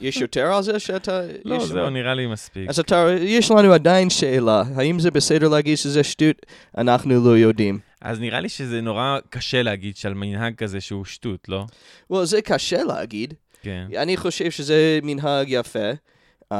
יש 0.00 0.16
יותר 0.16 0.54
על 0.54 0.62
זה 0.62 0.78
שאתה... 0.78 1.20
לא, 1.44 1.66
זהו, 1.66 1.90
נראה 1.90 2.14
לי 2.14 2.26
מספיק. 2.26 2.68
אז 2.68 2.78
אתה, 2.78 3.06
יש 3.20 3.50
לנו 3.50 3.72
עדיין 3.72 4.10
שאלה, 4.10 4.62
האם 4.76 5.00
זה 5.00 5.10
בסדר 5.10 5.48
להגיד 5.48 5.76
שזה 5.76 6.04
שטות? 6.04 6.46
אנחנו 6.78 7.24
לא 7.24 7.38
יודעים. 7.38 7.78
אז 8.00 8.20
נראה 8.20 8.40
לי 8.40 8.48
שזה 8.48 8.80
נורא 8.80 9.18
קשה 9.30 9.62
להגיד 9.62 9.96
שעל 9.96 10.14
מנהג 10.14 10.54
כזה 10.54 10.80
שהוא 10.80 11.04
שטות, 11.04 11.48
לא? 11.48 11.64
well, 12.12 12.24
זה 12.24 12.42
קשה 12.42 12.84
להגיד. 12.84 13.34
כן. 13.62 13.86
אני 13.96 14.16
חושב 14.16 14.50
שזה 14.50 14.98
מנהג 15.02 15.46
יפה. 15.48 15.90
Uh, 16.52 16.56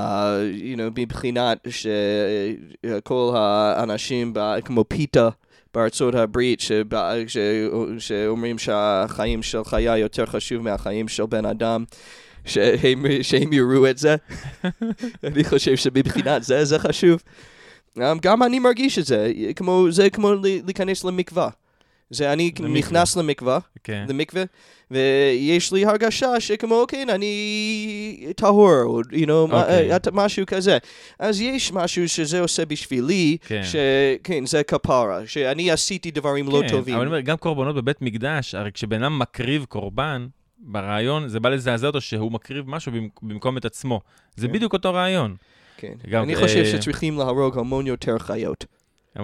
you 0.63 0.77
know, 0.77 1.01
מבחינת 1.01 1.67
שכל 1.71 3.33
האנשים 3.37 4.33
ב- 4.35 4.61
כמו 4.65 4.85
פיתה 4.89 5.29
בארצות 5.75 6.15
הברית 6.15 6.61
שבא- 6.61 7.13
ש- 7.27 7.37
שאומרים 7.99 8.59
שהחיים 8.59 9.43
של 9.43 9.65
חיה 9.65 9.99
יותר 9.99 10.27
חשוב 10.27 10.63
מהחיים 10.63 11.09
של 11.09 11.27
בן 11.27 11.45
אדם, 11.47 11.85
שהם, 12.45 13.05
שהם 13.23 13.53
יראו 13.53 13.91
את 13.91 13.99
זה. 13.99 14.17
אני 15.25 15.45
חושב 15.45 15.77
שמבחינת 15.77 16.43
זה 16.43 16.65
זה 16.65 16.79
חשוב. 16.79 17.23
Um, 17.99 18.01
גם 18.23 18.43
אני 18.43 18.59
מרגיש 18.59 18.99
את 18.99 19.07
זה, 19.07 19.33
כמו, 19.57 19.87
זה 19.91 20.11
כמו 20.11 20.33
להיכנס 20.65 21.05
למקווה. 21.05 21.49
זה 22.11 22.33
אני 22.33 22.45
למקווה. 22.61 22.79
נכנס 22.79 23.17
למקווה, 23.17 23.59
כן. 23.85 24.05
למקווה, 24.09 24.43
ויש 24.91 25.73
לי 25.73 25.85
הרגשה 25.87 26.41
שכמו, 26.41 26.85
כן, 26.89 27.09
אני 27.11 28.33
טהור, 28.37 28.83
או, 28.83 29.01
you 29.01 29.27
know, 29.27 29.51
מה- 29.51 29.61
אוקיי. 29.63 29.93
אה, 29.93 29.99
משהו 30.13 30.47
כזה. 30.47 30.79
אז 31.19 31.41
יש 31.41 31.73
משהו 31.73 32.09
שזה 32.09 32.41
עושה 32.41 32.65
בשבילי, 32.67 33.37
כן. 33.47 33.63
שכן, 33.65 34.47
זה 34.47 34.63
כפרה, 34.63 35.21
שאני 35.27 35.71
עשיתי 35.71 36.11
דברים 36.11 36.49
לא 36.49 36.61
כן, 36.63 36.69
טובים. 36.69 36.95
אבל 36.95 37.03
אני 37.03 37.11
אומר, 37.11 37.21
גם 37.21 37.37
קורבנות 37.37 37.75
בבית 37.77 38.03
מקדש, 38.03 38.55
הרי 38.55 38.73
כשבן 38.73 39.03
אדם 39.03 39.19
מקריב 39.19 39.65
קורבן, 39.69 40.27
ברעיון 40.59 41.29
זה 41.29 41.41
בא 41.41 41.49
לזעזע 41.49 41.87
אותו 41.87 42.01
שהוא 42.01 42.33
מקריב 42.33 42.65
משהו 42.69 42.93
במק- 42.93 43.21
במקום 43.23 43.57
את 43.57 43.65
עצמו. 43.65 44.01
זה 44.37 44.47
כן. 44.47 44.53
בדיוק 44.53 44.73
אותו 44.73 44.95
רעיון. 44.95 45.37
כן. 45.77 45.93
גם, 46.11 46.23
אני 46.23 46.37
חושב 46.37 46.59
אה, 46.59 46.73
שצריכים 46.73 47.19
להרוג 47.19 47.59
המון 47.59 47.87
יותר 47.87 48.19
חיות. 48.19 48.65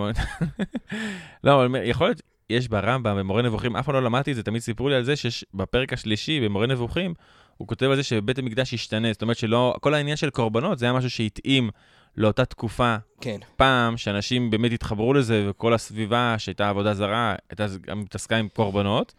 לא, 1.44 1.54
אבל 1.64 1.76
יכול 1.84 2.06
להיות, 2.06 2.22
יש 2.50 2.68
ברמב"ם, 2.68 3.16
במורה 3.18 3.42
נבוכים, 3.42 3.76
אף 3.76 3.84
פעם 3.86 3.94
לא 3.94 4.02
למדתי 4.02 4.30
את 4.30 4.36
זה, 4.36 4.42
תמיד 4.42 4.62
סיפרו 4.62 4.88
לי 4.88 4.94
על 4.94 5.04
זה 5.04 5.16
שיש 5.16 5.44
בפרק 5.54 5.92
השלישי, 5.92 6.40
במורה 6.40 6.66
נבוכים, 6.66 7.14
הוא 7.56 7.68
כותב 7.68 7.86
על 7.86 7.96
זה 7.96 8.02
שבית 8.02 8.38
המקדש 8.38 8.74
השתנה, 8.74 9.12
זאת 9.12 9.22
אומרת 9.22 9.36
שלא, 9.36 9.74
כל 9.80 9.94
העניין 9.94 10.16
של 10.16 10.30
קורבנות 10.30 10.78
זה 10.78 10.86
היה 10.86 10.92
משהו 10.92 11.10
שהתאים 11.10 11.70
לאותה 12.16 12.44
תקופה 12.44 12.96
כן. 13.20 13.36
פעם, 13.56 13.96
שאנשים 13.96 14.50
באמת 14.50 14.72
התחברו 14.72 15.14
לזה, 15.14 15.46
וכל 15.50 15.74
הסביבה 15.74 16.34
שהייתה 16.38 16.68
עבודה 16.68 16.94
זרה, 16.94 17.34
הייתה 17.50 17.66
גם 17.86 18.00
מתעסקה 18.00 18.36
עם 18.36 18.48
קורבנות. 18.48 19.14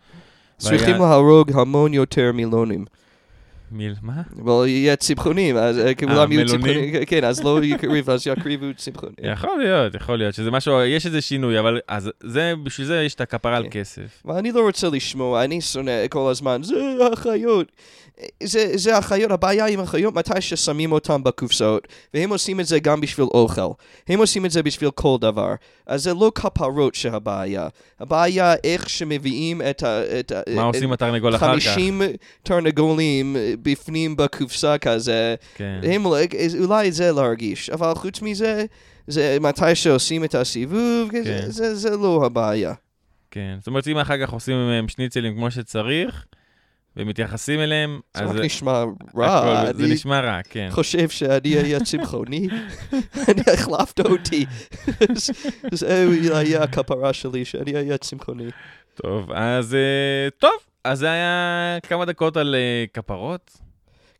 צריכים 0.57 0.95
והיה- 0.95 0.97
להרוג 1.09 1.51
המון 1.53 1.93
יותר 1.93 2.31
מילונים. 2.33 2.85
מיל, 3.71 3.93
מה? 4.01 4.21
אבל 4.43 4.67
יהיה 4.67 4.95
צמחונים, 4.95 5.57
אז 5.57 5.81
כולם 5.99 6.31
יהיו? 6.31 6.47
צמחונים, 6.47 7.05
כן, 7.05 7.23
אז 7.23 7.43
לא 7.43 7.63
יקריבו, 7.63 8.11
אז 8.11 8.27
יקריבו 8.27 8.65
צמחונים. 8.75 9.15
יכול 9.23 9.57
להיות, 9.59 9.95
יכול 9.95 10.17
להיות, 10.17 10.35
שזה 10.35 10.51
משהו, 10.51 10.83
יש 10.83 11.05
איזה 11.05 11.21
שינוי, 11.21 11.59
אבל 11.59 11.79
אז 11.87 12.11
זה, 12.23 12.53
בשביל 12.63 12.87
זה 12.87 13.03
יש 13.03 13.15
את 13.15 13.21
הכפרה 13.21 13.57
על 13.57 13.63
כן. 13.63 13.69
כסף. 13.69 14.21
אבל 14.25 14.35
אני 14.35 14.51
לא 14.51 14.61
רוצה 14.61 14.89
לשמוע, 14.89 15.43
אני 15.43 15.61
שונא 15.61 16.07
כל 16.09 16.31
הזמן, 16.31 16.63
זה 16.63 16.75
החיות. 17.13 17.71
זה, 18.43 18.71
זה 18.77 18.97
החיות, 18.97 19.31
הבעיה 19.31 19.65
עם 19.65 19.79
החיות 19.79 20.13
מתי 20.13 20.41
ששמים 20.41 20.91
אותם 20.91 21.23
בקופסאות, 21.23 21.87
והם 22.13 22.29
עושים 22.29 22.59
את 22.59 22.65
זה 22.65 22.79
גם 22.79 23.01
בשביל 23.01 23.25
אוכל. 23.33 23.61
הם 24.07 24.19
עושים 24.19 24.45
את 24.45 24.51
זה 24.51 24.63
בשביל 24.63 24.91
כל 24.91 25.17
דבר. 25.21 25.53
אז 25.87 26.03
זה 26.03 26.13
לא 26.13 26.31
כפרות 26.35 26.95
שהבעיה. 26.95 27.67
הבעיה 27.99 28.53
איך 28.63 28.89
שמביאים 28.89 29.61
את 29.69 29.83
ה... 29.83 30.01
את 30.19 30.31
ה 30.31 30.41
מה 30.55 30.69
את- 30.69 30.75
עושים 30.75 30.91
התרנגול 30.91 31.35
אחר 31.35 31.59
כך? 31.59 31.65
50 31.65 32.01
תרנגולים 32.43 33.35
אה, 33.35 33.53
בפנים 33.61 34.15
בקופסה 34.15 34.77
כזה, 34.77 35.35
כן. 35.55 35.79
הם 35.83 36.03
לא- 36.03 36.17
אז 36.45 36.55
אולי 36.55 36.91
זה 36.91 37.11
להרגיש, 37.11 37.69
אבל 37.69 37.93
חוץ 37.95 38.21
מזה, 38.21 38.65
זה 39.07 39.37
מתי 39.41 39.75
שעושים 39.75 40.23
את 40.23 40.35
הסיבוב, 40.35 41.09
כן. 41.11 41.23
זה, 41.23 41.51
זה, 41.51 41.75
זה 41.75 41.97
לא 41.97 42.23
הבעיה. 42.25 42.73
כן, 43.31 43.55
זאת 43.59 43.67
אומרת, 43.67 43.87
אם 43.87 43.97
אחר 43.97 44.25
כך 44.25 44.33
עושים 44.33 44.55
שניצלים 44.87 45.35
כמו 45.35 45.51
שצריך, 45.51 46.25
ומתייחסים 46.97 47.59
אליהם, 47.59 47.99
זה 48.17 48.23
אז 48.23 48.29
רק 48.29 48.45
נשמע 48.45 48.83
רע, 49.17 49.65
הכל- 49.67 49.77
זה 49.77 49.87
נשמע 49.87 50.19
רע, 50.21 50.39
כן. 50.49 50.67
חושב 50.71 51.09
שאני 51.09 51.57
אהיה 51.57 51.79
צמחוני, 51.79 52.47
אני 53.29 53.41
החלפת 53.53 53.99
אותי. 53.99 54.45
זה 55.71 56.07
יהיה 56.45 56.63
הכפרה 56.63 57.13
שלי, 57.13 57.45
שאני 57.45 57.75
אהיה 57.75 57.97
צמחוני. 57.97 58.43
טוב, 58.95 59.31
אז 59.31 59.75
אה, 59.75 59.79
טוב, 60.37 60.51
אז 60.83 60.99
זה 60.99 61.11
היה 61.11 61.77
כמה 61.83 62.05
דקות 62.05 62.37
על 62.37 62.55
אה, 62.55 62.85
כפרות. 62.93 63.51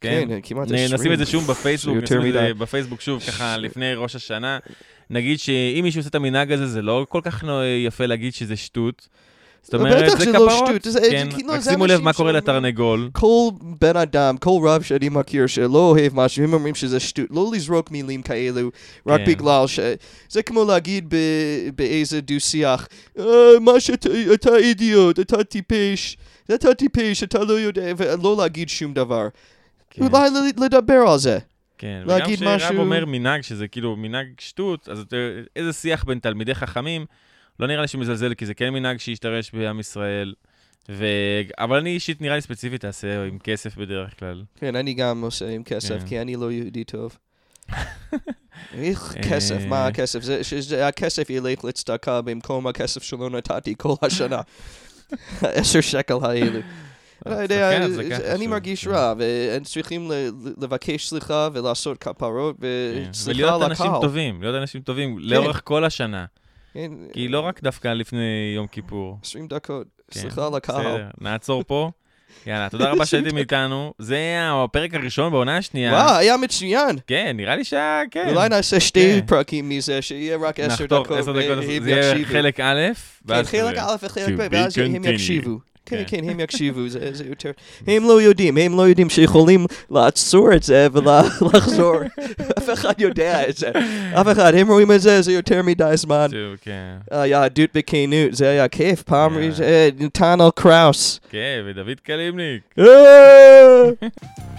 כן, 0.02 0.26
כן, 0.30 0.40
כמעט 0.44 0.68
נ- 0.72 0.74
נשים 0.74 0.94
20. 0.94 1.14
את 1.14 1.18
זה 1.18 1.26
שוב 1.26 1.48
בפייסבוק, 1.52 1.98
נשים 2.04 2.26
את 2.28 2.34
זה. 2.34 2.54
בפייסבוק 2.58 3.02
שוב, 3.02 3.24
ככה 3.28 3.58
לפני 3.58 3.94
ראש 3.94 4.16
השנה. 4.16 4.60
נגיד 5.10 5.40
שאם 5.40 5.80
מישהו 5.84 6.00
עושה 6.00 6.10
את 6.10 6.16
המנהג 6.16 6.52
הזה, 6.52 6.68
זה 6.68 6.82
לא 6.82 7.06
כל 7.10 7.22
כך 7.24 7.44
נו- 7.44 7.64
יפה 7.64 8.06
להגיד 8.06 8.34
שזה 8.34 8.56
שטות. 8.56 9.08
זאת 9.66 9.74
אומרת, 9.74 10.04
בטח 10.06 10.20
זה 10.20 10.32
לא 10.32 10.40
כפרות. 10.50 10.70
שטות, 10.82 10.94
זה- 10.94 11.00
כן, 11.12 11.28
רק 11.50 11.60
זה 11.60 11.72
שימו 11.72 11.86
לב 11.86 12.02
מה 12.02 12.14
קורה 12.14 12.32
לתרנגול. 12.32 13.10
כל 13.14 13.50
בן 13.82 13.98
אדם, 13.98 14.38
כל 14.38 14.60
רב 14.64 14.82
שאני 14.82 15.10
מכיר 15.10 15.48
שלא 15.48 15.78
אוהב 15.80 16.12
משהו, 16.16 16.44
הם 16.44 16.54
אומרים 16.54 16.76
שזה 16.76 17.00
שטות. 17.00 17.26
לא 17.32 17.52
לזרוק 17.54 17.92
מילים 17.92 18.22
כאלו, 18.22 18.70
רק 19.08 19.20
כן. 19.20 19.26
בגלל 19.32 19.68
ש... 19.68 19.80
זה 20.30 20.44
כמו 20.44 20.66
להגיד 20.66 21.06
ב- 21.10 21.16
באיזה 21.76 22.22
דו-שיח, 22.22 22.88
"אה, 23.20 23.26
מה 23.62 23.80
שאתה, 23.80 24.10
אתה 24.34 24.56
אידיוט, 24.58 25.20
אתה 25.20 25.44
טיפש, 25.44 26.18
אתה 26.54 26.74
טיפש, 26.74 27.24
אתה 27.24 27.40
לא 27.44 27.54
יודע, 27.54 27.92
ולא 27.98 28.36
להגיד 28.40 28.70
שום 28.70 28.94
דבר. 28.94 29.28
כן. 29.90 30.02
אולי 30.08 30.30
ל- 30.30 30.64
לדבר 30.66 31.04
על 31.08 31.18
זה. 31.20 31.38
כן, 31.78 32.02
וגם 32.06 32.18
להגיד 32.20 32.36
כשרב 32.40 32.56
משהו- 32.56 32.78
אומר 32.78 33.06
מנהג, 33.06 33.42
שזה 33.42 33.68
כאילו 33.68 33.96
מנהג 33.96 34.28
שטות, 34.40 34.90
אז 34.92 35.04
איזה 35.56 35.74
שיח 35.74 36.04
בין 36.04 36.20
תלמידי 36.20 36.56
חכמים, 36.56 37.06
לא 37.60 37.68
נראה 37.68 37.82
לי 37.82 37.88
שמזלזל, 37.88 38.34
כי 38.34 38.46
זה 38.46 38.54
כן 38.54 38.70
מנהג 38.70 38.98
שהשתרש 38.98 39.52
בעם 39.52 39.80
ישראל. 39.80 40.34
ו... 40.90 41.06
אבל 41.58 41.78
אני 41.78 41.90
אישית, 41.90 42.22
נראה 42.22 42.36
לי 42.36 42.42
ספציפית, 42.42 42.86
אעשה 42.86 43.24
עם 43.24 43.40
כסף 43.40 43.76
בדרך 43.76 44.20
כלל. 44.20 44.44
כן, 44.56 44.76
אני 44.76 44.94
גם 44.94 45.22
עושה 45.22 45.50
עם 45.50 45.64
כסף, 45.64 46.00
כן. 46.00 46.08
כי 46.08 46.22
אני 46.22 46.36
לא 46.36 46.52
יהודי 46.52 46.84
טוב. 46.84 47.18
איך 48.74 49.16
כסף, 49.30 49.60
אה. 49.62 49.66
מה 49.66 49.88
הכסף? 49.88 50.22
זה 50.22 50.44
שהכסף 50.44 51.30
ילך 51.30 51.64
לצדקה 51.64 52.22
במקום 52.22 52.68
הכסף 52.68 53.04
שלא 53.04 53.30
נתתי 53.30 53.74
כל 53.78 53.94
השנה. 54.02 54.42
עשר 55.42 55.82
שקל 55.82 56.18
האלו. 56.22 56.60
לא 57.26 57.36
יודע, 57.36 57.86
אני 58.36 58.48
מרגיש 58.48 58.86
כן. 58.86 58.92
רע, 58.92 59.14
והם 59.18 59.64
צריכים 59.64 60.12
לבקש 60.62 61.10
סליחה 61.10 61.50
ולעשות 61.54 61.98
כפרות, 61.98 62.56
כן. 62.62 62.68
וסליחה 63.12 63.40
ולהיות 63.40 63.62
אנשים 63.62 63.86
לקהל. 63.86 64.02
טובים, 64.02 64.42
להיות 64.42 64.56
אנשים 64.56 64.82
טובים 64.82 65.20
לאורך 65.20 65.62
כל 65.64 65.84
השנה. 65.84 66.26
כן, 66.76 66.92
כי 67.14 67.28
לא 67.28 67.40
רק 67.40 67.64
דווקא 67.64 67.88
לפני 67.88 68.54
יום 68.56 68.68
כיפור. 68.68 69.18
20 69.24 69.48
דקות, 69.48 69.88
כן, 70.12 70.20
סליחה 70.20 70.50
לקהל. 70.56 70.80
בסדר, 70.82 71.08
נעצור 71.22 71.64
פה. 71.68 71.92
יאללה, 72.48 72.70
תודה 72.70 72.92
רבה 72.92 73.06
שהייתם 73.06 73.38
איתנו. 73.38 73.94
זה 74.00 74.18
הפרק 74.42 74.94
הראשון 74.94 75.32
בעונה 75.32 75.58
השנייה. 75.58 75.94
וואו, 75.94 76.16
היה 76.16 76.38
מצוין. 76.38 76.98
כן, 77.08 77.34
נראה 77.38 77.56
לי 77.56 77.64
שהיה, 77.64 78.02
כן. 78.12 78.30
אולי 78.30 78.50
נעשה 78.50 78.80
שתי 78.80 79.20
כן. 79.20 79.26
פרקים 79.28 79.70
מזה, 79.70 80.02
שיהיה 80.02 80.38
רק 80.38 80.60
עשר 80.60 80.84
נחתוך 80.84 81.06
דקות, 81.06 81.18
עשר 81.18 81.32
דקות, 81.32 81.58
והם 81.68 81.84
זה 81.84 81.90
יהיה. 81.90 82.26
חלק 82.26 82.60
א', 82.60 82.80
כן, 83.28 83.44
חלק. 83.44 83.78
א' 83.78 83.96
וחלק 84.04 84.34
ב', 84.38 84.48
ואז 84.52 84.78
הם. 84.78 85.06
יקשיבו. 85.06 85.60
כן, 85.86 86.04
כן. 86.08 86.22
כן, 86.22 86.30
הם 86.30 86.40
יקשיבו, 86.40 86.90
זה 86.90 87.10
זה 87.14 87.24
יותר... 87.30 87.52
הם 87.88 88.04
לא 88.04 88.22
יודעים, 88.22 88.58
הם 88.58 88.78
לא 88.78 88.82
יודעים 88.82 89.10
שיכולים 89.10 89.66
לעצור 89.92 90.54
את 90.56 90.64
זה 90.64 90.88
ולחזור. 90.94 91.96
אף 92.58 92.70
אחד 92.74 92.94
יודע 93.02 93.50
את 93.50 93.58
זה. 93.58 93.70
אף 94.14 94.28
אחד, 94.32 94.56
הם 94.56 94.68
רואים 94.68 94.92
את 94.92 95.02
זה, 95.02 95.22
זה 95.22 95.34
יותר 95.34 95.62
מדי 95.62 95.92
זמן. 95.96 96.28
כן. 96.62 96.96
היהדות 97.12 97.70
בכנות, 97.74 98.32
זה 98.32 98.50
היה 98.50 98.68
כיף, 98.68 99.02
פעם. 99.04 99.38
ראשונה, 99.38 99.68
נתנאל 100.00 100.50
קראוס. 100.56 101.20
כן, 101.30 101.64
ודוד 101.66 102.00
קלימניק. 102.04 102.62
אה! 102.80 102.86